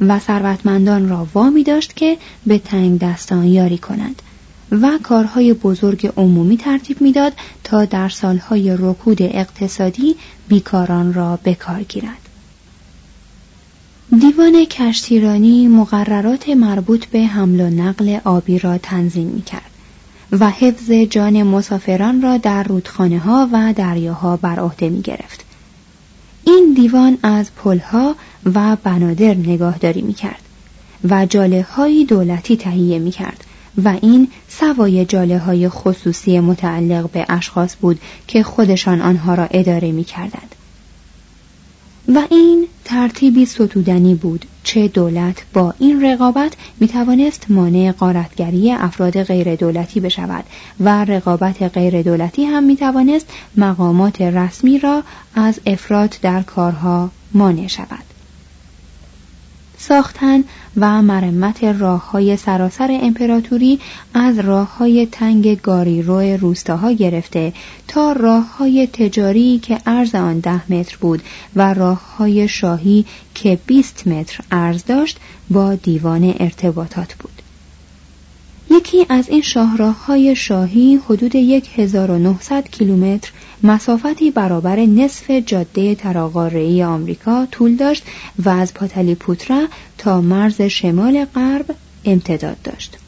و 0.00 0.18
ثروتمندان 0.18 1.08
را 1.08 1.26
وامی 1.34 1.62
داشت 1.62 1.96
که 1.96 2.16
به 2.46 2.58
تنگ 2.58 2.98
دستان 2.98 3.44
یاری 3.44 3.78
کنند 3.78 4.22
و 4.70 4.98
کارهای 5.02 5.52
بزرگ 5.52 6.12
عمومی 6.16 6.56
ترتیب 6.56 7.00
می‌داد 7.00 7.32
تا 7.64 7.84
در 7.84 8.08
سالهای 8.08 8.76
رکود 8.78 9.22
اقتصادی 9.22 10.16
بیکاران 10.48 11.14
را 11.14 11.38
به 11.42 11.54
کار 11.54 11.82
گیرد 11.82 12.28
دیوان 14.20 14.64
کشتیرانی 14.64 15.68
مقررات 15.68 16.48
مربوط 16.48 17.06
به 17.06 17.26
حمل 17.26 17.60
و 17.60 17.70
نقل 17.70 18.18
آبی 18.24 18.58
را 18.58 18.78
تنظیم 18.78 19.26
می 19.26 19.42
کرد 19.42 19.70
و 20.32 20.50
حفظ 20.50 20.90
جان 20.90 21.42
مسافران 21.42 22.22
را 22.22 22.36
در 22.36 22.62
رودخانه 22.62 23.18
ها 23.18 23.48
و 23.52 23.72
دریاها 23.72 24.36
بر 24.36 24.60
عهده 24.60 24.88
می 24.88 25.00
گرفت. 25.00 25.47
این 26.44 26.72
دیوان 26.76 27.18
از 27.22 27.54
پلها 27.54 28.16
و 28.54 28.76
بنادر 28.76 29.34
نگاهداری 29.34 30.02
می 30.02 30.14
کرد 30.14 30.40
و 31.10 31.26
جاله 31.26 31.62
های 31.62 32.04
دولتی 32.04 32.56
تهیه 32.56 32.98
می 32.98 33.10
کرد 33.10 33.44
و 33.84 33.94
این 34.02 34.28
سوای 34.48 35.04
جاله 35.04 35.38
های 35.38 35.68
خصوصی 35.68 36.40
متعلق 36.40 37.10
به 37.10 37.26
اشخاص 37.28 37.76
بود 37.80 38.00
که 38.26 38.42
خودشان 38.42 39.00
آنها 39.00 39.34
را 39.34 39.44
اداره 39.50 39.92
می 39.92 40.04
کردند. 40.04 40.54
و 42.08 42.22
این 42.30 42.66
ترتیبی 42.84 43.46
ستودنی 43.46 44.14
بود. 44.14 44.44
چه 44.64 44.88
دولت 44.88 45.44
با 45.52 45.74
این 45.78 46.04
رقابت 46.04 46.52
می 46.80 46.88
توانست 46.88 47.46
مانع 47.48 47.92
قارتگری 47.92 48.72
افراد 48.72 49.22
غیر 49.22 49.54
دولتی 49.56 50.00
بشود 50.00 50.44
و 50.80 51.04
رقابت 51.04 51.62
غیر 51.62 52.02
دولتی 52.02 52.44
هم 52.44 52.64
می 52.64 52.76
توانست 52.76 53.26
مقامات 53.56 54.20
رسمی 54.20 54.78
را 54.78 55.02
از 55.34 55.60
افراد 55.66 56.18
در 56.22 56.42
کارها 56.42 57.10
مانع 57.34 57.66
شود. 57.66 58.17
ساختن 59.88 60.44
و 60.76 61.02
مرمت 61.02 61.64
راه 61.64 62.10
های 62.10 62.36
سراسر 62.36 62.98
امپراتوری 63.02 63.80
از 64.14 64.38
راه 64.38 64.76
های 64.76 65.06
تنگ 65.06 65.60
گاریرو 65.60 66.20
روستاها 66.20 66.92
گرفته 66.92 67.52
تا 67.88 68.12
راه 68.12 68.56
های 68.56 68.86
تجاری 68.86 69.58
که 69.58 69.78
عرض 69.86 70.14
آن 70.14 70.40
ده 70.40 70.72
متر 70.72 70.96
بود 71.00 71.22
و 71.56 71.74
راه 71.74 72.16
های 72.16 72.48
شاهی 72.48 73.04
که 73.34 73.58
20 73.66 74.06
متر 74.06 74.40
عرض 74.52 74.84
داشت 74.84 75.18
با 75.50 75.74
دیوان 75.74 76.34
ارتباطات 76.40 77.14
بود. 77.14 77.42
یکی 78.70 79.06
از 79.08 79.28
این 79.28 79.42
شاهراه 79.42 80.06
های 80.06 80.36
شاهی 80.36 81.00
حدود 81.08 81.36
1900 81.76 82.68
کیلومتر 82.70 83.30
مسافتی 83.62 84.30
برابر 84.30 84.76
نصف 84.76 85.30
جاده 85.30 85.94
تراقارعی 85.94 86.82
آمریکا 86.82 87.46
طول 87.46 87.76
داشت 87.76 88.02
و 88.38 88.48
از 88.48 88.74
پاتالی 88.74 89.14
پوترا 89.14 89.66
تا 89.98 90.20
مرز 90.20 90.62
شمال 90.62 91.24
غرب 91.24 91.74
امتداد 92.04 92.62
داشت. 92.62 92.98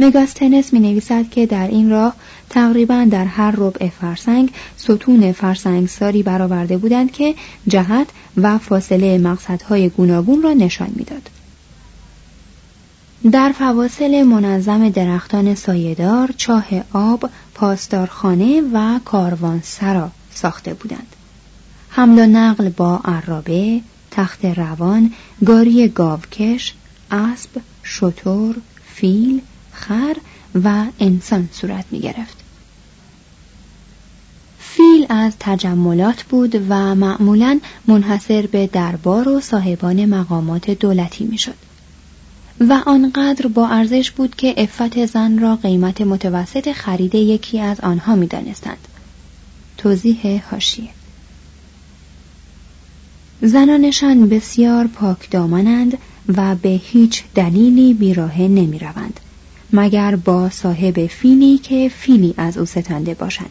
مگاستنس 0.00 0.72
می 0.72 0.80
نویسد 0.80 1.30
که 1.30 1.46
در 1.46 1.68
این 1.68 1.90
راه 1.90 2.14
تقریبا 2.50 3.06
در 3.10 3.24
هر 3.24 3.54
ربع 3.56 3.88
فرسنگ 3.88 4.50
ستون 4.76 5.32
فرسنگ 5.32 5.88
ساری 5.88 6.22
برآورده 6.22 6.76
بودند 6.76 7.12
که 7.12 7.34
جهت 7.68 8.06
و 8.36 8.58
فاصله 8.58 9.18
مقصدهای 9.18 9.88
گوناگون 9.88 10.42
را 10.42 10.52
نشان 10.52 10.90
می‌داد. 10.96 11.30
در 13.32 13.52
فواصل 13.58 14.22
منظم 14.22 14.88
درختان 14.88 15.54
سایهدار 15.54 16.30
چاه 16.36 16.66
آب 16.92 17.30
پاسدارخانه 17.54 18.62
و 18.72 18.98
کاروان 19.04 19.60
سرا 19.64 20.10
ساخته 20.34 20.74
بودند 20.74 21.16
حمل 21.88 22.18
و 22.18 22.26
نقل 22.26 22.68
با 22.68 23.00
عرابه 23.04 23.80
تخت 24.10 24.44
روان 24.44 25.12
گاری 25.46 25.88
گاوکش 25.88 26.74
اسب 27.10 27.50
شتر 27.84 28.54
فیل 28.84 29.40
خر 29.72 30.16
و 30.64 30.84
انسان 31.00 31.48
صورت 31.52 31.84
می 31.90 32.00
گرفت. 32.00 32.36
فیل 34.58 35.06
از 35.08 35.32
تجملات 35.40 36.22
بود 36.22 36.54
و 36.68 36.94
معمولا 36.94 37.60
منحصر 37.86 38.46
به 38.46 38.66
دربار 38.66 39.28
و 39.28 39.40
صاحبان 39.40 40.04
مقامات 40.04 40.70
دولتی 40.70 41.24
می‌شد. 41.24 41.54
و 42.60 42.82
آنقدر 42.86 43.46
با 43.46 43.68
ارزش 43.68 44.10
بود 44.10 44.36
که 44.36 44.54
افت 44.56 45.06
زن 45.06 45.38
را 45.38 45.56
قیمت 45.56 46.00
متوسط 46.00 46.72
خرید 46.72 47.14
یکی 47.14 47.60
از 47.60 47.80
آنها 47.80 48.16
می 48.16 48.26
دانستند. 48.26 48.88
توضیح 49.76 50.42
هاشیه. 50.50 50.88
زنانشان 53.42 54.28
بسیار 54.28 54.86
پاک 54.86 55.30
دامنند 55.30 55.98
و 56.36 56.54
به 56.54 56.68
هیچ 56.68 57.24
دلیلی 57.34 57.94
بیراه 57.94 58.40
نمی 58.40 58.78
روند 58.78 59.20
مگر 59.72 60.16
با 60.16 60.50
صاحب 60.50 61.06
فیلی 61.06 61.58
که 61.58 61.90
فیلی 61.96 62.34
از 62.36 62.58
او 62.58 62.64
ستانده 62.64 63.14
باشد 63.14 63.50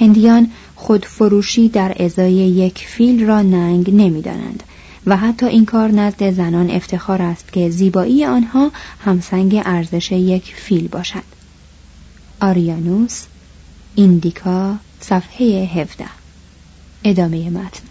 هندیان 0.00 0.50
خودفروشی 0.74 1.68
در 1.68 2.02
ازای 2.02 2.32
یک 2.32 2.78
فیل 2.78 3.26
را 3.26 3.42
ننگ 3.42 3.94
نمی 3.94 4.22
دانند 4.22 4.62
و 5.06 5.16
حتی 5.16 5.46
این 5.46 5.64
کار 5.64 5.90
نزد 5.90 6.30
زنان 6.30 6.70
افتخار 6.70 7.22
است 7.22 7.52
که 7.52 7.70
زیبایی 7.70 8.24
آنها 8.24 8.72
همسنگ 9.04 9.62
ارزش 9.64 10.12
یک 10.12 10.54
فیل 10.54 10.88
باشد. 10.88 11.22
آریانوس 12.40 13.24
ایندیکا 13.94 14.76
صفحه 15.00 15.46
17 15.46 16.04
ادامه 17.04 17.50
متن. 17.50 17.82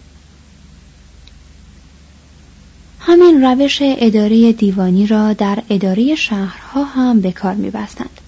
همین 3.00 3.42
روش 3.42 3.78
اداره 3.82 4.52
دیوانی 4.52 5.06
را 5.06 5.32
در 5.32 5.62
اداره 5.70 6.14
شهرها 6.14 6.84
هم 6.84 7.20
به 7.20 7.32
کار 7.32 7.54
میبستند. 7.54 8.20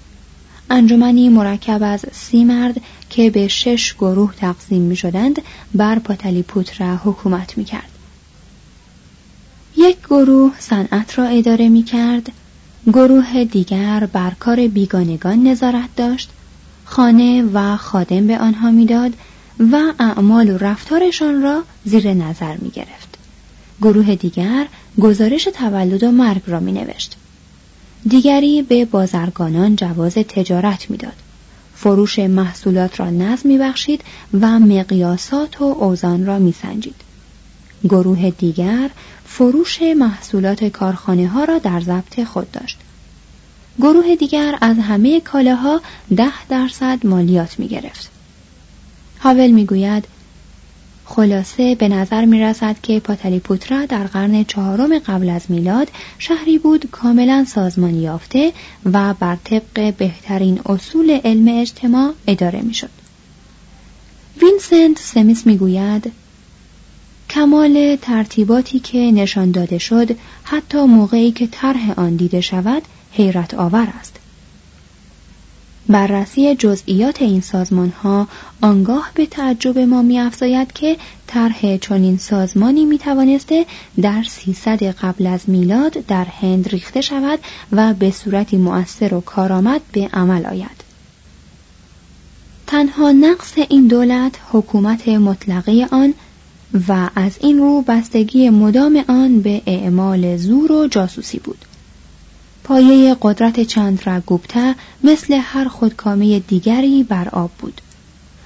انجمنی 0.71 1.29
مرکب 1.29 1.81
از 1.83 2.05
سی 2.13 2.45
مرد 2.45 2.81
که 3.11 3.31
به 3.31 3.49
شش 3.49 3.95
گروه 3.95 4.35
تقسیم 4.35 4.83
می 4.83 4.97
شدند 4.97 5.43
بر 5.75 5.99
پوترا 6.49 6.97
حکومت 6.97 7.59
می 7.59 7.65
کرد. 7.65 7.96
یک 9.79 9.97
گروه 10.01 10.53
صنعت 10.59 11.19
را 11.19 11.25
اداره 11.25 11.69
می 11.69 11.83
کرد 11.83 12.33
گروه 12.87 13.45
دیگر 13.45 14.09
بر 14.13 14.33
کار 14.41 14.67
بیگانگان 14.67 15.43
نظارت 15.43 15.97
داشت 15.97 16.31
خانه 16.85 17.43
و 17.43 17.77
خادم 17.77 18.27
به 18.27 18.39
آنها 18.39 18.71
می‌داد 18.71 19.13
و 19.73 19.93
اعمال 19.99 20.51
و 20.51 20.59
رفتارشان 20.59 21.43
را 21.43 21.63
زیر 21.85 22.15
نظر 22.15 22.57
می 22.57 22.71
گرفت. 22.71 23.19
گروه 23.83 24.15
دیگر 24.15 24.67
گزارش 25.01 25.49
تولد 25.55 26.03
و 26.03 26.11
مرگ 26.11 26.43
را 26.47 26.61
می 26.61 26.73
نوشت. 26.73 27.17
دیگری 28.09 28.63
به 28.63 28.85
بازرگانان 28.85 29.77
جواز 29.77 30.15
تجارت 30.15 30.91
می‌داد. 30.91 31.17
فروش 31.75 32.19
محصولات 32.19 33.01
را 33.01 33.11
نظم 33.11 33.49
می 33.49 33.59
بخشید 33.59 34.01
و 34.41 34.59
مقیاسات 34.59 35.61
و 35.61 35.65
اوزان 35.65 36.27
را 36.27 36.39
می 36.39 36.53
سنجید. 36.63 36.95
گروه 37.85 38.31
دیگر 38.31 38.91
فروش 39.27 39.83
محصولات 39.83 40.65
کارخانه 40.65 41.29
ها 41.29 41.45
را 41.45 41.59
در 41.59 41.81
ضبط 41.81 42.25
خود 42.25 42.51
داشت. 42.53 42.79
گروه 43.79 44.17
دیگر 44.17 44.59
از 44.61 44.79
همه 44.79 45.21
کالاها 45.21 45.81
ده 46.17 46.47
درصد 46.49 47.07
مالیات 47.07 47.59
می 47.59 47.69
گرفت. 47.69 48.11
هاول 49.21 49.51
می 49.51 49.67
گوید 49.67 50.05
خلاصه 51.05 51.75
به 51.75 51.89
نظر 51.89 52.25
می 52.25 52.41
رسد 52.41 52.77
که 52.83 53.01
پاتلیپوترا 53.01 53.87
در 53.87 54.07
قرن 54.07 54.45
چهارم 54.45 54.99
قبل 54.99 55.29
از 55.29 55.43
میلاد 55.49 55.89
شهری 56.19 56.59
بود 56.59 56.91
کاملا 56.91 57.45
سازمان 57.45 57.95
یافته 57.95 58.53
و 58.93 59.15
بر 59.15 59.37
طبق 59.45 59.95
بهترین 59.95 60.61
اصول 60.67 61.11
علم 61.25 61.61
اجتماع 61.61 62.13
اداره 62.27 62.61
می 62.61 62.75
شد. 62.75 62.91
وینسنت 64.43 64.99
سمیس 64.99 65.47
می 65.47 65.57
گوید 65.57 66.13
کمال 67.31 67.97
ترتیباتی 68.03 68.79
که 68.79 68.99
نشان 68.99 69.51
داده 69.51 69.79
شد 69.79 70.17
حتی 70.45 70.79
موقعی 70.79 71.33
که 71.33 71.47
طرح 71.47 71.93
آن 71.97 72.17
دیده 72.17 72.41
شود 72.41 72.83
حیرت 73.13 73.55
آور 73.55 73.89
است. 74.01 74.17
بررسی 75.89 76.55
جزئیات 76.55 77.23
این 77.23 77.41
سازمان 77.41 77.89
ها 77.89 78.29
آنگاه 78.61 79.11
به 79.15 79.27
تعجب 79.27 79.79
ما 79.79 80.03
میافزاید 80.03 80.73
که 80.73 80.97
طرح 81.27 81.77
چنین 81.77 82.19
سازمانی 82.19 82.85
می 82.85 82.99
توانسته 82.99 83.67
در 84.03 84.23
سیصد 84.23 84.83
قبل 84.83 85.27
از 85.27 85.41
میلاد 85.49 85.93
در 85.93 86.25
هند 86.25 86.69
ریخته 86.69 87.01
شود 87.01 87.39
و 87.73 87.95
به 87.95 88.11
صورتی 88.11 88.57
مؤثر 88.57 89.15
و 89.15 89.21
کارآمد 89.21 89.81
به 89.93 90.09
عمل 90.13 90.47
آید. 90.47 90.87
تنها 92.67 93.13
نقص 93.13 93.53
این 93.69 93.87
دولت 93.87 94.33
حکومت 94.53 95.09
مطلقه 95.09 95.87
آن 95.91 96.15
و 96.89 97.11
از 97.17 97.39
این 97.41 97.59
رو 97.59 97.83
بستگی 97.83 98.51
مدام 98.51 99.05
آن 99.09 99.41
به 99.41 99.63
اعمال 99.67 100.37
زور 100.37 100.73
و 100.73 100.87
جاسوسی 100.87 101.39
بود 101.39 101.65
پایه 102.65 103.17
قدرت 103.23 103.61
چند 103.61 104.23
گوپته 104.27 104.75
مثل 105.05 105.39
هر 105.43 105.69
خودکامه 105.69 106.39
دیگری 106.39 107.03
بر 107.03 107.29
آب 107.29 107.51
بود 107.59 107.81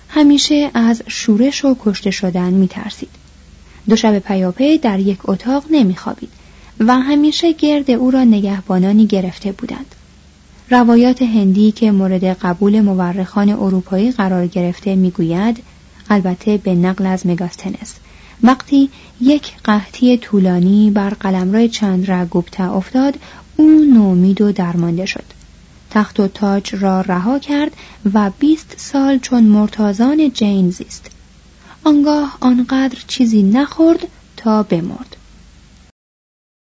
همیشه 0.08 0.70
از 0.74 1.02
شورش 1.08 1.64
و 1.64 1.76
کشته 1.80 2.10
شدن 2.10 2.50
می 2.52 2.68
ترسید. 2.68 3.08
دو 3.88 3.96
شب 3.96 4.18
پیاپی 4.18 4.78
در 4.78 4.98
یک 4.98 5.18
اتاق 5.24 5.64
نمی 5.70 5.96
خوابید 5.96 6.30
و 6.80 6.94
همیشه 6.94 7.52
گرد 7.52 7.90
او 7.90 8.10
را 8.10 8.24
نگهبانانی 8.24 9.06
گرفته 9.06 9.52
بودند. 9.52 9.94
روایات 10.70 11.22
هندی 11.22 11.72
که 11.72 11.90
مورد 11.90 12.24
قبول 12.24 12.80
مورخان 12.80 13.50
اروپایی 13.50 14.12
قرار 14.12 14.46
گرفته 14.46 14.94
می‌گوید 14.94 15.62
البته 16.10 16.56
به 16.56 16.74
نقل 16.74 17.06
از 17.06 17.26
مگاستنس 17.26 17.94
وقتی 18.42 18.90
یک 19.20 19.52
قحطی 19.64 20.16
طولانی 20.16 20.90
بر 20.90 21.10
قلمرو 21.10 21.66
چندر 21.66 22.26
گپتا 22.26 22.74
افتاد 22.74 23.14
او 23.56 23.84
نومید 23.94 24.40
و 24.40 24.52
درمانده 24.52 25.06
شد. 25.06 25.24
تخت 25.90 26.20
و 26.20 26.28
تاج 26.28 26.74
را 26.74 27.00
رها 27.00 27.38
کرد 27.38 27.72
و 28.14 28.30
بیست 28.38 28.74
سال 28.76 29.18
چون 29.18 29.44
مرتازان 29.44 30.30
جین 30.32 30.70
زیست. 30.70 31.10
آنگاه 31.84 32.36
آنقدر 32.40 32.98
چیزی 33.06 33.42
نخورد 33.42 34.06
تا 34.36 34.62
بمرد. 34.62 35.16